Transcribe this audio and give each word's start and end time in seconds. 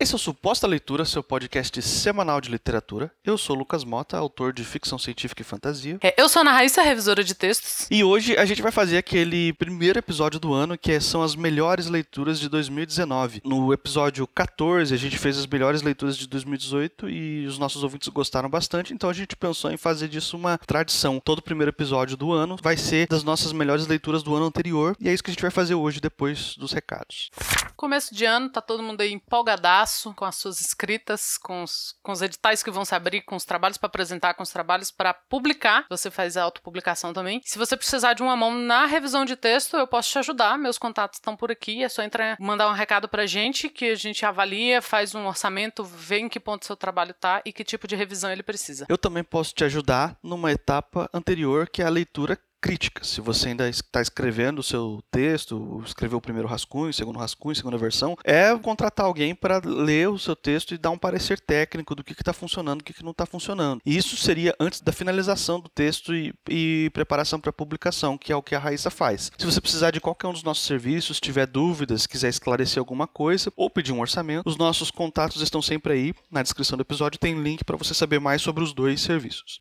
Esse 0.00 0.12
é 0.12 0.14
o 0.14 0.18
Suposta 0.18 0.64
Leitura, 0.64 1.04
seu 1.04 1.24
podcast 1.24 1.82
semanal 1.82 2.40
de 2.40 2.48
literatura. 2.48 3.10
Eu 3.24 3.36
sou 3.36 3.56
Lucas 3.56 3.82
Mota, 3.82 4.16
autor 4.16 4.52
de 4.52 4.62
ficção 4.62 4.96
científica 4.96 5.42
e 5.42 5.44
fantasia. 5.44 5.98
É, 6.00 6.14
eu 6.16 6.28
sou 6.28 6.42
Ana 6.42 6.52
Raíssa, 6.52 6.82
revisora 6.82 7.24
de 7.24 7.34
textos. 7.34 7.88
E 7.90 8.04
hoje 8.04 8.36
a 8.36 8.44
gente 8.44 8.62
vai 8.62 8.70
fazer 8.70 8.96
aquele 8.96 9.52
primeiro 9.54 9.98
episódio 9.98 10.38
do 10.38 10.54
ano, 10.54 10.78
que 10.78 11.00
são 11.00 11.20
as 11.20 11.34
melhores 11.34 11.88
leituras 11.88 12.38
de 12.38 12.48
2019. 12.48 13.42
No 13.44 13.72
episódio 13.72 14.24
14, 14.28 14.94
a 14.94 14.96
gente 14.96 15.18
fez 15.18 15.36
as 15.36 15.48
melhores 15.48 15.82
leituras 15.82 16.16
de 16.16 16.28
2018 16.28 17.10
e 17.10 17.44
os 17.46 17.58
nossos 17.58 17.82
ouvintes 17.82 18.06
gostaram 18.06 18.48
bastante, 18.48 18.94
então 18.94 19.10
a 19.10 19.12
gente 19.12 19.34
pensou 19.34 19.68
em 19.68 19.76
fazer 19.76 20.06
disso 20.06 20.36
uma 20.36 20.58
tradição. 20.58 21.18
Todo 21.18 21.42
primeiro 21.42 21.70
episódio 21.70 22.16
do 22.16 22.32
ano 22.32 22.56
vai 22.62 22.76
ser 22.76 23.08
das 23.08 23.24
nossas 23.24 23.50
melhores 23.52 23.88
leituras 23.88 24.22
do 24.22 24.32
ano 24.32 24.46
anterior, 24.46 24.96
e 25.00 25.08
é 25.08 25.12
isso 25.12 25.24
que 25.24 25.30
a 25.30 25.34
gente 25.34 25.42
vai 25.42 25.50
fazer 25.50 25.74
hoje, 25.74 26.00
depois 26.00 26.54
dos 26.56 26.70
recados. 26.70 27.32
Começo 27.74 28.14
de 28.14 28.24
ano, 28.24 28.48
tá 28.48 28.60
todo 28.60 28.82
mundo 28.82 29.00
aí 29.00 29.12
empolgadaço 29.12 29.87
com 30.14 30.24
as 30.24 30.36
suas 30.36 30.60
escritas, 30.60 31.36
com 31.38 31.62
os, 31.62 31.94
com 32.02 32.12
os 32.12 32.22
editais 32.22 32.62
que 32.62 32.70
vão 32.70 32.84
se 32.84 32.94
abrir, 32.94 33.22
com 33.22 33.36
os 33.36 33.44
trabalhos 33.44 33.78
para 33.78 33.88
apresentar, 33.88 34.34
com 34.34 34.42
os 34.42 34.50
trabalhos 34.50 34.90
para 34.90 35.14
publicar. 35.14 35.86
Você 35.88 36.10
faz 36.10 36.36
a 36.36 36.42
autopublicação 36.42 37.12
também. 37.12 37.40
Se 37.44 37.58
você 37.58 37.76
precisar 37.76 38.14
de 38.14 38.22
uma 38.22 38.36
mão 38.36 38.54
na 38.54 38.86
revisão 38.86 39.24
de 39.24 39.36
texto, 39.36 39.76
eu 39.76 39.86
posso 39.86 40.10
te 40.10 40.18
ajudar. 40.18 40.58
Meus 40.58 40.78
contatos 40.78 41.18
estão 41.18 41.36
por 41.36 41.50
aqui. 41.50 41.82
É 41.82 41.88
só 41.88 42.02
entrar, 42.02 42.36
mandar 42.40 42.68
um 42.68 42.74
recado 42.74 43.08
pra 43.08 43.26
gente 43.26 43.68
que 43.68 43.86
a 43.86 43.94
gente 43.94 44.24
avalia, 44.24 44.82
faz 44.82 45.14
um 45.14 45.26
orçamento, 45.26 45.84
vê 45.84 46.18
em 46.18 46.28
que 46.28 46.40
ponto 46.40 46.66
seu 46.66 46.76
trabalho 46.76 47.14
tá 47.14 47.42
e 47.44 47.52
que 47.52 47.64
tipo 47.64 47.86
de 47.86 47.96
revisão 47.96 48.30
ele 48.30 48.42
precisa. 48.42 48.86
Eu 48.88 48.98
também 48.98 49.24
posso 49.24 49.54
te 49.54 49.64
ajudar 49.64 50.16
numa 50.22 50.52
etapa 50.52 51.08
anterior, 51.12 51.68
que 51.68 51.82
é 51.82 51.86
a 51.86 51.90
leitura 51.90 52.38
crítica. 52.60 53.04
Se 53.04 53.20
você 53.20 53.48
ainda 53.48 53.68
está 53.68 54.00
escrevendo 54.00 54.58
o 54.58 54.62
seu 54.62 55.02
texto, 55.10 55.82
escreveu 55.84 56.18
o 56.18 56.20
primeiro 56.20 56.48
rascunho, 56.48 56.90
o 56.90 56.92
segundo 56.92 57.18
rascunho, 57.18 57.54
segunda 57.54 57.78
versão, 57.78 58.16
é 58.24 58.56
contratar 58.58 59.06
alguém 59.06 59.34
para 59.34 59.60
ler 59.64 60.08
o 60.08 60.18
seu 60.18 60.34
texto 60.34 60.74
e 60.74 60.78
dar 60.78 60.90
um 60.90 60.98
parecer 60.98 61.40
técnico 61.40 61.94
do 61.94 62.04
que 62.04 62.12
está 62.12 62.32
funcionando, 62.32 62.78
do 62.78 62.84
que, 62.84 62.92
que 62.92 63.04
não 63.04 63.12
está 63.12 63.26
funcionando. 63.26 63.80
E 63.84 63.96
isso 63.96 64.16
seria 64.16 64.54
antes 64.58 64.80
da 64.80 64.92
finalização 64.92 65.60
do 65.60 65.68
texto 65.68 66.14
e, 66.14 66.34
e 66.48 66.90
preparação 66.92 67.40
para 67.40 67.52
publicação, 67.52 68.18
que 68.18 68.32
é 68.32 68.36
o 68.36 68.42
que 68.42 68.54
a 68.54 68.58
Raíssa 68.58 68.90
faz. 68.90 69.30
Se 69.38 69.46
você 69.46 69.60
precisar 69.60 69.90
de 69.90 70.00
qualquer 70.00 70.28
um 70.28 70.32
dos 70.32 70.42
nossos 70.42 70.64
serviços, 70.64 71.20
tiver 71.20 71.46
dúvidas, 71.46 72.06
quiser 72.06 72.28
esclarecer 72.28 72.78
alguma 72.78 73.06
coisa 73.06 73.52
ou 73.56 73.70
pedir 73.70 73.92
um 73.92 74.00
orçamento, 74.00 74.48
os 74.48 74.56
nossos 74.56 74.90
contatos 74.90 75.40
estão 75.42 75.62
sempre 75.62 75.92
aí 75.92 76.14
na 76.30 76.42
descrição 76.42 76.76
do 76.76 76.82
episódio. 76.82 77.18
Tem 77.18 77.40
link 77.40 77.64
para 77.64 77.76
você 77.76 77.94
saber 77.94 78.18
mais 78.18 78.42
sobre 78.42 78.64
os 78.64 78.72
dois 78.72 79.00
serviços. 79.00 79.60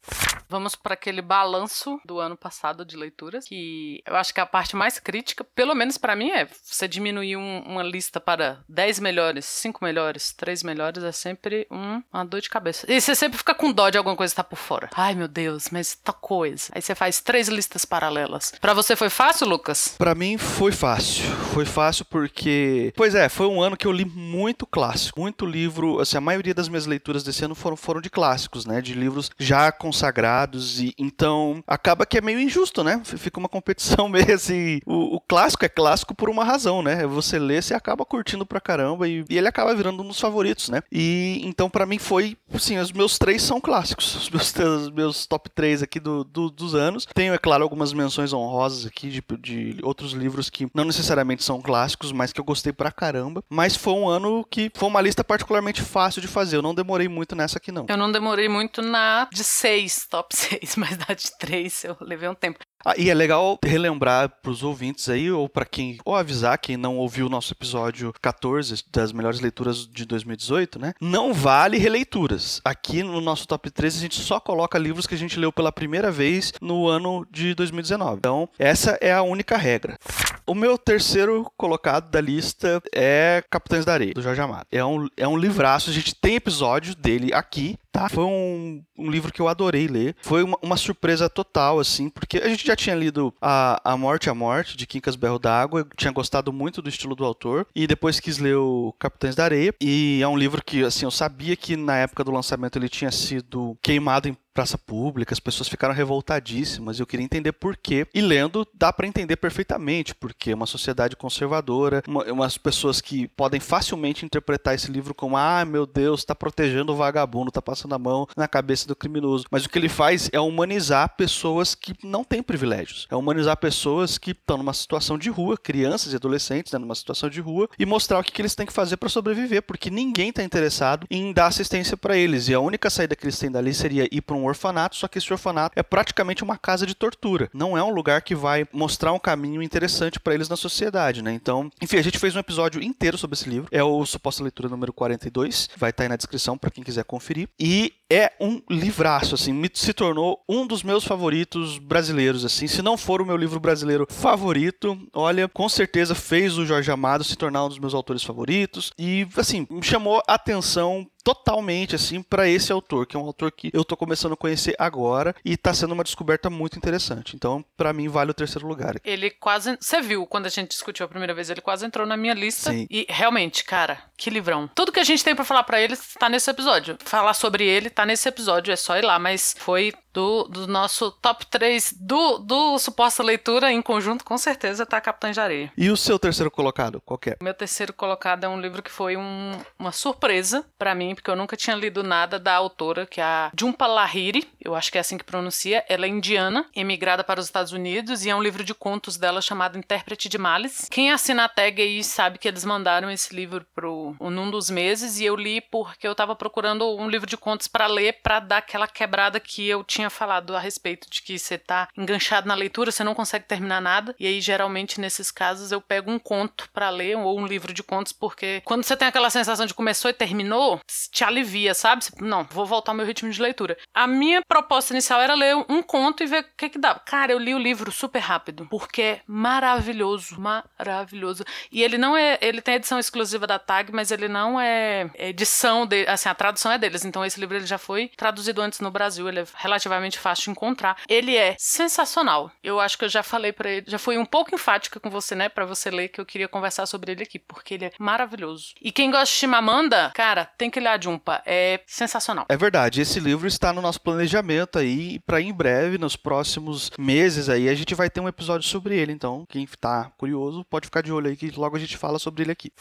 Vamos 0.49 0.75
para 0.75 0.93
aquele 0.93 1.21
balanço 1.21 1.99
do 2.05 2.19
ano 2.19 2.37
passado 2.37 2.86
de 2.87 2.97
leituras, 2.97 3.45
que 3.45 4.01
eu 4.05 4.15
acho 4.15 4.33
que 4.33 4.39
a 4.39 4.45
parte 4.45 4.75
mais 4.75 4.99
crítica, 4.99 5.43
pelo 5.43 5.75
menos 5.75 5.97
para 5.97 6.15
mim, 6.15 6.31
é 6.31 6.47
você 6.63 6.87
diminuir 6.87 7.37
um, 7.37 7.59
uma 7.59 7.83
lista 7.83 8.19
para 8.19 8.59
10 8.67 8.99
melhores, 8.99 9.45
5 9.45 9.83
melhores, 9.83 10.33
3 10.33 10.63
melhores, 10.63 11.03
é 11.03 11.11
sempre 11.11 11.67
um, 11.69 12.01
uma 12.11 12.25
dor 12.25 12.41
de 12.41 12.49
cabeça. 12.49 12.85
E 12.89 12.99
você 12.99 13.13
sempre 13.13 13.37
fica 13.37 13.53
com 13.53 13.71
dó 13.71 13.89
de 13.89 13.97
alguma 13.97 14.15
coisa 14.15 14.31
que 14.31 14.37
tá 14.37 14.43
por 14.43 14.57
fora. 14.57 14.89
Ai, 14.95 15.13
meu 15.13 15.27
Deus, 15.27 15.69
mas 15.71 15.95
tá 15.95 16.13
coisa. 16.13 16.71
Aí 16.73 16.81
você 16.81 16.95
faz 16.95 17.21
três 17.21 17.47
listas 17.47 17.85
paralelas. 17.85 18.53
Para 18.59 18.73
você 18.73 18.95
foi 18.95 19.09
fácil, 19.09 19.47
Lucas? 19.47 19.95
Para 19.97 20.15
mim 20.15 20.37
foi 20.37 20.71
fácil. 20.71 21.23
Foi 21.53 21.65
fácil 21.65 22.05
porque, 22.05 22.93
pois 22.95 23.15
é, 23.15 23.29
foi 23.29 23.47
um 23.47 23.61
ano 23.61 23.77
que 23.77 23.87
eu 23.87 23.91
li 23.91 24.05
muito 24.05 24.65
clássico, 24.65 25.19
muito 25.19 25.45
livro, 25.45 25.99
assim, 25.99 26.17
a 26.17 26.21
maioria 26.21 26.53
das 26.53 26.67
minhas 26.67 26.85
leituras 26.85 27.23
desse 27.23 27.43
ano 27.43 27.55
foram, 27.55 27.75
foram 27.75 28.01
de 28.01 28.09
clássicos, 28.09 28.65
né, 28.65 28.81
de 28.81 28.93
livros 28.93 29.31
já 29.37 29.71
consagrados 29.71 30.79
e 30.79 30.93
então 30.97 31.63
acaba 31.67 32.05
que 32.05 32.17
é 32.17 32.21
meio 32.21 32.39
injusto, 32.39 32.76
né? 32.83 33.01
Fica 33.03 33.39
uma 33.39 33.49
competição 33.49 34.07
meio 34.09 34.33
assim. 34.33 34.79
O, 34.85 35.15
o, 35.15 35.21
clássico 35.21 35.65
é 35.65 35.69
clássico 35.69 36.15
por 36.15 36.29
uma 36.29 36.43
razão, 36.43 36.81
né? 36.81 37.05
Você 37.07 37.39
lê, 37.39 37.61
você 37.61 37.73
acaba 37.73 38.05
curtindo 38.05 38.45
pra 38.45 38.61
caramba 38.61 39.07
e, 39.07 39.23
e 39.29 39.37
ele 39.37 39.47
acaba 39.47 39.75
virando 39.75 40.03
um 40.03 40.07
dos 40.07 40.19
favoritos, 40.19 40.69
né? 40.69 40.81
E 40.91 41.41
então 41.43 41.69
para 41.69 41.85
mim 41.85 41.99
foi, 41.99 42.37
assim, 42.53 42.77
os 42.77 42.91
meus 42.91 43.17
três 43.17 43.41
são 43.41 43.59
clássicos, 43.59 44.15
os 44.15 44.29
meus, 44.29 44.55
os 44.55 44.89
meus 44.91 45.25
top 45.25 45.49
três 45.49 45.81
aqui 45.81 45.99
do, 45.99 46.23
do, 46.23 46.49
dos 46.49 46.75
anos. 46.75 47.05
Tenho, 47.13 47.33
é 47.33 47.37
claro, 47.37 47.63
algumas 47.63 47.93
menções 47.93 48.33
honrosas 48.33 48.85
aqui 48.85 49.09
de, 49.09 49.23
de 49.39 49.77
outros 49.83 50.13
livros 50.13 50.49
que 50.49 50.67
não 50.73 50.85
necessariamente 50.85 51.43
são 51.43 51.61
clássicos, 51.61 52.11
mas 52.11 52.31
que 52.31 52.39
eu 52.39 52.45
gostei 52.45 52.73
pra 52.73 52.91
caramba. 52.91 53.43
Mas 53.49 53.75
foi 53.75 53.93
um 53.93 54.07
ano 54.07 54.45
que 54.49 54.71
foi 54.73 54.87
uma 54.87 55.01
lista 55.01 55.23
particularmente 55.23 55.81
fácil 55.81 56.21
de 56.21 56.27
fazer. 56.27 56.57
Eu 56.57 56.61
não 56.61 56.75
demorei 56.75 57.07
muito 57.07 57.35
nessa 57.35 57.57
aqui, 57.57 57.71
não. 57.71 57.85
Eu 57.87 57.97
não 57.97 58.11
demorei 58.11 58.49
muito 58.49 58.81
na 58.81 59.27
de 59.31 59.43
seis, 59.43 60.05
top 60.09 60.35
seis, 60.35 60.75
mas 60.75 60.97
na 60.97 61.13
de 61.13 61.37
três 61.37 61.83
eu 61.83 61.95
levei 62.01 62.29
um 62.29 62.35
tempo. 62.35 62.59
Ah, 62.85 62.93
e 62.97 63.09
é 63.09 63.13
legal 63.13 63.57
relembrar 63.63 64.29
para 64.41 64.51
os 64.51 64.63
ouvintes 64.63 65.09
aí, 65.09 65.31
ou 65.31 65.49
para 65.49 65.65
quem, 65.65 65.97
ou 66.05 66.15
avisar 66.15 66.57
quem 66.57 66.77
não 66.77 66.97
ouviu 66.97 67.25
o 67.25 67.29
nosso 67.29 67.53
episódio 67.53 68.13
14 68.21 68.83
das 68.91 69.11
melhores 69.11 69.39
leituras 69.39 69.87
de 69.87 70.05
2018, 70.05 70.79
né? 70.79 70.93
Não 71.01 71.33
vale 71.33 71.77
releituras. 71.77 72.61
Aqui 72.63 73.03
no 73.03 73.19
nosso 73.19 73.47
top 73.47 73.69
3 73.69 73.97
a 73.97 73.99
gente 73.99 74.19
só 74.19 74.39
coloca 74.39 74.77
livros 74.77 75.07
que 75.07 75.15
a 75.15 75.17
gente 75.17 75.39
leu 75.39 75.51
pela 75.51 75.71
primeira 75.71 76.11
vez 76.11 76.53
no 76.61 76.87
ano 76.87 77.25
de 77.31 77.53
2019. 77.55 78.17
Então, 78.17 78.49
essa 78.57 78.97
é 79.01 79.11
a 79.11 79.21
única 79.21 79.57
regra. 79.57 79.97
O 80.45 80.55
meu 80.55 80.77
terceiro 80.77 81.51
colocado 81.57 82.09
da 82.09 82.21
lista 82.21 82.81
é 82.95 83.43
Capitães 83.49 83.83
da 83.83 83.91
Areia, 83.91 84.13
do 84.13 84.21
Jorge 84.21 84.39
Amado. 84.39 84.65
É 84.71 84.83
um, 84.85 85.09
é 85.17 85.27
um 85.27 85.35
livraço, 85.35 85.89
a 85.89 85.93
gente 85.93 86.15
tem 86.15 86.35
episódio 86.35 86.95
dele 86.95 87.33
aqui, 87.33 87.77
tá? 87.97 88.07
Foi 88.07 88.23
um, 88.23 88.83
um 88.95 89.09
livro 89.09 89.33
que 89.33 89.41
eu 89.41 89.47
adorei 89.47 89.87
ler. 89.87 90.15
Foi 90.21 90.43
uma, 90.43 90.55
uma, 90.61 90.77
surpresa 90.77 91.27
total, 91.27 91.79
assim, 91.79 92.09
porque 92.09 92.37
a 92.37 92.47
gente 92.47 92.65
já 92.65 92.75
tinha 92.75 92.95
lido 92.95 93.33
a, 93.41 93.81
a 93.83 93.97
Morte 93.97 94.29
a 94.29 94.35
Morte, 94.35 94.77
de 94.77 94.85
Quincas 94.85 95.15
Berro 95.15 95.39
d'Água, 95.39 95.79
eu 95.79 95.87
tinha 95.97 96.11
gostado 96.11 96.53
muito 96.53 96.79
do 96.79 96.89
estilo 96.89 97.15
do 97.15 97.25
autor, 97.25 97.65
e 97.75 97.87
depois 97.87 98.19
quis 98.19 98.37
ler 98.37 98.55
o 98.55 98.93
Capitães 98.99 99.33
da 99.35 99.45
Areia, 99.45 99.73
e 99.81 100.19
é 100.21 100.27
um 100.27 100.37
livro 100.37 100.63
que, 100.63 100.83
assim, 100.83 101.05
eu 101.05 101.11
sabia 101.11 101.55
que 101.55 101.75
na 101.75 101.97
época 101.97 102.23
do 102.23 102.31
lançamento 102.31 102.77
ele 102.77 102.87
tinha 102.87 103.11
sido 103.11 103.75
queimado 103.81 104.29
em 104.29 104.37
praça 104.57 104.75
pública, 104.75 105.35
as 105.35 105.39
pessoas 105.39 105.69
ficaram 105.69 105.93
revoltadíssimas, 105.93 106.99
eu 106.99 107.05
queria 107.05 107.23
entender 107.23 107.51
por 107.51 107.77
quê. 107.77 108.07
E 108.11 108.21
lendo, 108.21 108.67
dá 108.73 108.91
para 108.91 109.05
entender 109.05 109.35
perfeitamente 109.35 110.15
porque 110.15 110.51
uma 110.51 110.65
sociedade 110.65 111.15
conservadora, 111.15 112.01
uma, 112.07 112.23
umas 112.23 112.57
pessoas 112.57 112.99
que 112.99 113.27
podem 113.27 113.59
facilmente 113.59 114.25
interpretar 114.25 114.73
esse 114.73 114.91
livro 114.91 115.13
como 115.13 115.37
ah, 115.37 115.63
meu 115.63 115.85
Deus, 115.85 116.21
está 116.21 116.33
protegendo 116.33 116.91
o 116.91 116.95
vagabundo, 116.95 117.49
está 117.49 117.61
passando 117.61 117.86
a 117.93 117.99
mão 117.99 118.27
na 118.35 118.47
cabeça 118.47 118.87
do 118.87 118.95
criminoso. 118.95 119.45
Mas 119.51 119.65
o 119.65 119.69
que 119.69 119.77
ele 119.77 119.89
faz 119.89 120.29
é 120.31 120.39
humanizar 120.39 121.15
pessoas 121.15 121.75
que 121.75 121.93
não 122.03 122.23
têm 122.23 122.41
privilégios. 122.43 123.07
É 123.09 123.15
humanizar 123.15 123.57
pessoas 123.57 124.17
que 124.17 124.31
estão 124.31 124.57
numa 124.57 124.73
situação 124.73 125.17
de 125.17 125.29
rua, 125.29 125.57
crianças 125.57 126.13
e 126.13 126.15
adolescentes, 126.15 126.71
né, 126.71 126.79
numa 126.79 126.95
situação 126.95 127.29
de 127.29 127.41
rua, 127.41 127.69
e 127.77 127.85
mostrar 127.85 128.19
o 128.19 128.23
que, 128.23 128.31
que 128.31 128.41
eles 128.41 128.55
têm 128.55 128.65
que 128.65 128.73
fazer 128.73 128.97
para 128.97 129.09
sobreviver, 129.09 129.61
porque 129.63 129.89
ninguém 129.89 130.29
está 130.29 130.43
interessado 130.43 131.07
em 131.09 131.33
dar 131.33 131.47
assistência 131.47 131.97
para 131.97 132.17
eles. 132.17 132.47
E 132.47 132.53
a 132.53 132.59
única 132.59 132.89
saída 132.89 133.15
que 133.15 133.25
eles 133.25 133.37
têm 133.39 133.51
dali 133.51 133.73
seria 133.73 134.07
ir 134.11 134.21
para 134.21 134.35
um 134.35 134.45
orfanato, 134.45 134.95
só 134.95 135.07
que 135.07 135.17
esse 135.17 135.31
orfanato 135.31 135.77
é 135.77 135.83
praticamente 135.83 136.43
uma 136.43 136.57
casa 136.57 136.85
de 136.85 136.95
tortura. 136.95 137.49
Não 137.53 137.77
é 137.77 137.83
um 137.83 137.93
lugar 137.93 138.21
que 138.21 138.35
vai 138.35 138.67
mostrar 138.71 139.13
um 139.13 139.19
caminho 139.19 139.61
interessante 139.61 140.19
para 140.19 140.33
eles 140.33 140.49
na 140.49 140.55
sociedade, 140.55 141.21
né? 141.21 141.33
Então, 141.33 141.69
enfim, 141.81 141.97
a 141.97 142.01
gente 142.01 142.19
fez 142.19 142.35
um 142.35 142.39
episódio 142.39 142.81
inteiro 142.81 143.17
sobre 143.17 143.35
esse 143.35 143.49
livro. 143.49 143.67
É 143.71 143.83
o 143.83 144.05
Suposta 144.05 144.43
Leitura 144.43 144.69
número 144.69 144.93
42. 144.93 145.69
Vai 145.77 145.89
estar 145.89 145.97
tá 145.97 146.03
aí 146.03 146.09
na 146.09 146.15
descrição 146.15 146.57
para 146.57 146.71
quem 146.71 146.83
quiser 146.83 147.03
conferir. 147.03 147.47
E 147.59 147.76
é 148.09 148.31
um 148.39 148.61
livraço, 148.69 149.35
assim, 149.35 149.53
se 149.73 149.93
tornou 149.93 150.41
um 150.47 150.65
dos 150.65 150.81
meus 150.81 151.03
favoritos 151.03 151.77
brasileiros, 151.77 152.45
assim. 152.45 152.67
Se 152.67 152.81
não 152.81 152.95
for 152.95 153.21
o 153.21 153.25
meu 153.25 153.35
livro 153.35 153.59
brasileiro 153.59 154.07
favorito, 154.09 154.97
olha, 155.13 155.47
com 155.47 155.67
certeza 155.67 156.15
fez 156.15 156.57
o 156.57 156.65
Jorge 156.65 156.89
Amado 156.89 157.23
se 157.23 157.35
tornar 157.35 157.65
um 157.65 157.69
dos 157.69 157.79
meus 157.79 157.93
autores 157.93 158.23
favoritos. 158.23 158.91
E, 158.97 159.27
assim, 159.35 159.67
me 159.69 159.83
chamou 159.83 160.21
a 160.27 160.35
atenção 160.35 161.05
totalmente 161.27 161.93
assim 161.93 162.23
para 162.23 162.47
esse 162.47 162.71
autor, 162.71 163.05
que 163.05 163.17
é 163.17 163.19
um 163.19 163.25
autor 163.25 163.51
que 163.51 163.69
eu 163.73 163.83
tô 163.83 163.97
começando 163.97 164.31
a 164.31 164.37
conhecer 164.37 164.73
agora 164.79 165.35
e 165.43 165.57
tá 165.57 165.73
sendo 165.73 165.93
uma 165.93 166.03
descoberta 166.03 166.49
muito 166.49 166.77
interessante. 166.77 167.35
Então, 167.35 167.65
para 167.75 167.91
mim 167.91 168.07
vale 168.07 168.31
o 168.31 168.33
terceiro 168.33 168.65
lugar. 168.65 168.95
Ele 169.03 169.29
quase, 169.31 169.77
você 169.77 169.99
viu 169.99 170.25
quando 170.25 170.45
a 170.45 170.49
gente 170.49 170.69
discutiu 170.69 171.05
a 171.05 171.09
primeira 171.09 171.33
vez, 171.33 171.49
ele 171.49 171.59
quase 171.59 171.85
entrou 171.85 172.07
na 172.07 172.15
minha 172.15 172.33
lista 172.33 172.71
Sim. 172.71 172.87
e 172.89 173.05
realmente, 173.09 173.65
cara, 173.65 174.01
que 174.15 174.29
livrão. 174.29 174.69
Tudo 174.73 174.89
que 174.89 175.01
a 175.01 175.03
gente 175.03 175.21
tem 175.21 175.35
para 175.35 175.43
falar 175.43 175.63
para 175.63 175.81
ele 175.81 175.97
tá 176.17 176.29
nesse 176.29 176.49
episódio. 176.49 176.97
Falar 177.03 177.33
sobre 177.33 177.65
ele 177.65 177.89
tá 177.89 178.05
nesse 178.05 178.29
episódio, 178.29 178.71
é 178.71 178.77
só 178.77 178.97
ir 178.97 179.03
lá, 179.03 179.19
mas 179.19 179.53
foi 179.59 179.93
do, 180.17 180.45
do 180.45 180.65
nosso 180.65 181.11
top 181.11 181.45
3 181.45 181.93
do, 181.99 182.39
do 182.39 182.79
suposta 182.79 183.21
leitura 183.21 183.71
em 183.71 183.83
conjunto, 183.83 184.25
com 184.25 184.35
certeza 184.35 184.83
tá 184.83 184.99
Capitães 184.99 185.35
de 185.35 185.39
Areia. 185.39 185.71
E 185.77 185.91
o 185.91 185.95
seu 185.95 186.17
terceiro 186.17 186.49
colocado, 186.49 186.99
qual 187.05 187.19
é? 187.27 187.37
Meu 187.39 187.53
terceiro 187.53 187.93
colocado 187.93 188.43
é 188.43 188.47
um 188.47 188.59
livro 188.59 188.81
que 188.81 188.89
foi 188.89 189.15
um, 189.15 189.51
uma 189.77 189.91
surpresa 189.91 190.65
para 190.75 190.95
mim, 190.95 191.13
porque 191.13 191.29
eu 191.29 191.35
nunca 191.35 191.55
tinha 191.55 191.75
lido 191.75 192.01
nada 192.01 192.39
da 192.39 192.55
autora, 192.55 193.05
que 193.05 193.21
é 193.21 193.23
a 193.23 193.51
Jhumpa 193.55 193.85
Lahiri, 193.85 194.47
eu 194.59 194.73
acho 194.73 194.91
que 194.91 194.97
é 194.97 195.01
assim 195.01 195.19
que 195.19 195.23
pronuncia. 195.23 195.85
Ela 195.87 196.07
é 196.07 196.09
indiana, 196.09 196.65
emigrada 196.75 197.23
para 197.23 197.39
os 197.39 197.45
Estados 197.45 197.71
Unidos, 197.71 198.25
e 198.25 198.31
é 198.31 198.35
um 198.35 198.41
livro 198.41 198.63
de 198.63 198.73
contos 198.73 199.17
dela 199.17 199.39
chamado 199.39 199.77
Intérprete 199.77 200.27
de 200.27 200.39
Males. 200.39 200.87
Quem 200.89 201.11
assina 201.11 201.43
a 201.43 201.49
tag 201.49 201.79
aí 201.79 202.03
sabe 202.03 202.39
que 202.39 202.47
eles 202.47 202.65
mandaram 202.65 203.11
esse 203.11 203.35
livro 203.35 203.63
pro 203.75 204.15
num 204.19 204.49
dos 204.49 204.71
meses, 204.71 205.19
e 205.19 205.25
eu 205.25 205.35
li 205.35 205.61
porque 205.61 206.07
eu 206.07 206.15
tava 206.15 206.35
procurando 206.35 206.97
um 206.97 207.07
livro 207.07 207.27
de 207.27 207.37
contos 207.37 207.67
para 207.67 207.85
ler, 207.85 208.13
para 208.23 208.39
dar 208.39 208.57
aquela 208.57 208.87
quebrada 208.87 209.39
que 209.39 209.67
eu 209.67 209.83
tinha 209.83 210.06
tinha 210.07 210.09
falado 210.09 210.55
a 210.55 210.59
respeito 210.59 211.09
de 211.09 211.21
que 211.21 211.37
você 211.37 211.57
tá 211.57 211.89
enganchado 211.95 212.47
na 212.47 212.55
leitura, 212.55 212.91
você 212.91 213.03
não 213.03 213.13
consegue 213.13 213.45
terminar 213.45 213.81
nada. 213.81 214.15
E 214.19 214.25
aí, 214.25 214.41
geralmente, 214.41 214.99
nesses 214.99 215.29
casos, 215.29 215.71
eu 215.71 215.81
pego 215.81 216.09
um 216.09 216.17
conto 216.17 216.69
para 216.73 216.89
ler 216.89 217.17
ou 217.17 217.37
um 217.37 217.45
livro 217.45 217.73
de 217.73 217.83
contos, 217.83 218.13
porque 218.13 218.61
quando 218.65 218.83
você 218.83 218.95
tem 218.95 219.07
aquela 219.07 219.29
sensação 219.29 219.65
de 219.65 219.73
começou 219.73 220.09
e 220.09 220.13
terminou, 220.13 220.79
te 221.11 221.23
alivia, 221.23 221.73
sabe? 221.73 222.05
Não, 222.19 222.43
vou 222.45 222.65
voltar 222.65 222.91
ao 222.91 222.95
meu 222.95 223.05
ritmo 223.05 223.29
de 223.29 223.41
leitura. 223.41 223.77
A 223.93 224.07
minha 224.07 224.41
proposta 224.47 224.93
inicial 224.93 225.21
era 225.21 225.35
ler 225.35 225.55
um 225.55 225.83
conto 225.83 226.23
e 226.23 226.27
ver 226.27 226.41
o 226.41 226.45
que 226.57 226.69
que 226.69 226.79
dava. 226.79 226.99
Cara, 226.99 227.31
eu 227.31 227.39
li 227.39 227.53
o 227.53 227.59
livro 227.59 227.91
super 227.91 228.19
rápido, 228.19 228.67
porque 228.69 229.01
é 229.01 229.21
maravilhoso, 229.27 230.39
maravilhoso. 230.39 231.43
E 231.71 231.83
ele 231.83 231.97
não 231.97 232.15
é, 232.15 232.37
ele 232.41 232.61
tem 232.61 232.75
edição 232.75 232.99
exclusiva 232.99 233.45
da 233.45 233.59
Tag, 233.59 233.91
mas 233.91 234.11
ele 234.11 234.27
não 234.27 234.59
é 234.59 235.09
edição 235.17 235.85
de, 235.85 236.07
assim, 236.07 236.29
a 236.29 236.35
tradução 236.35 236.71
é 236.71 236.77
deles. 236.77 237.03
Então 237.03 237.25
esse 237.25 237.39
livro 237.39 237.57
ele 237.57 237.65
já 237.65 237.77
foi 237.77 238.09
traduzido 238.15 238.61
antes 238.61 238.79
no 238.79 238.91
Brasil, 238.91 239.27
ele 239.27 239.41
é 239.41 239.45
relativamente 239.55 239.86
fácil 240.19 240.45
de 240.45 240.51
encontrar. 240.51 240.97
Ele 241.07 241.35
é 241.35 241.55
sensacional. 241.57 242.51
Eu 242.63 242.79
acho 242.79 242.97
que 242.97 243.05
eu 243.05 243.09
já 243.09 243.23
falei 243.23 243.51
para 243.51 243.69
ele, 243.69 243.85
já 243.87 243.97
fui 243.97 244.17
um 244.17 244.25
pouco 244.25 244.53
enfática 244.53 244.99
com 244.99 245.09
você, 245.09 245.35
né, 245.35 245.49
para 245.49 245.65
você 245.65 245.89
ler 245.89 246.09
que 246.09 246.19
eu 246.19 246.25
queria 246.25 246.47
conversar 246.47 246.85
sobre 246.85 247.11
ele 247.11 247.23
aqui, 247.23 247.39
porque 247.39 247.73
ele 247.73 247.85
é 247.85 247.91
maravilhoso. 247.99 248.73
E 248.81 248.91
quem 248.91 249.11
gosta 249.11 249.25
de 249.25 249.31
Chimamanda, 249.31 250.11
cara, 250.13 250.45
tem 250.57 250.69
que 250.69 250.79
ler 250.79 250.89
a 250.89 250.99
Jumpa, 250.99 251.41
é 251.45 251.81
sensacional. 251.85 252.45
É 252.49 252.57
verdade, 252.57 253.01
esse 253.01 253.19
livro 253.19 253.47
está 253.47 253.71
no 253.73 253.81
nosso 253.81 254.01
planejamento 254.01 254.79
aí 254.79 255.19
para 255.19 255.41
em 255.41 255.53
breve, 255.53 255.97
nos 255.97 256.15
próximos 256.15 256.91
meses 256.97 257.49
aí, 257.49 257.69
a 257.69 257.75
gente 257.75 257.95
vai 257.95 258.09
ter 258.09 258.19
um 258.19 258.27
episódio 258.27 258.67
sobre 258.67 258.97
ele, 258.97 259.11
então 259.11 259.45
quem 259.49 259.67
tá 259.79 260.11
curioso 260.17 260.65
pode 260.65 260.87
ficar 260.87 261.01
de 261.01 261.11
olho 261.11 261.29
aí 261.29 261.35
que 261.35 261.51
logo 261.51 261.75
a 261.75 261.79
gente 261.79 261.97
fala 261.97 262.19
sobre 262.19 262.43
ele 262.43 262.51
aqui. 262.51 262.71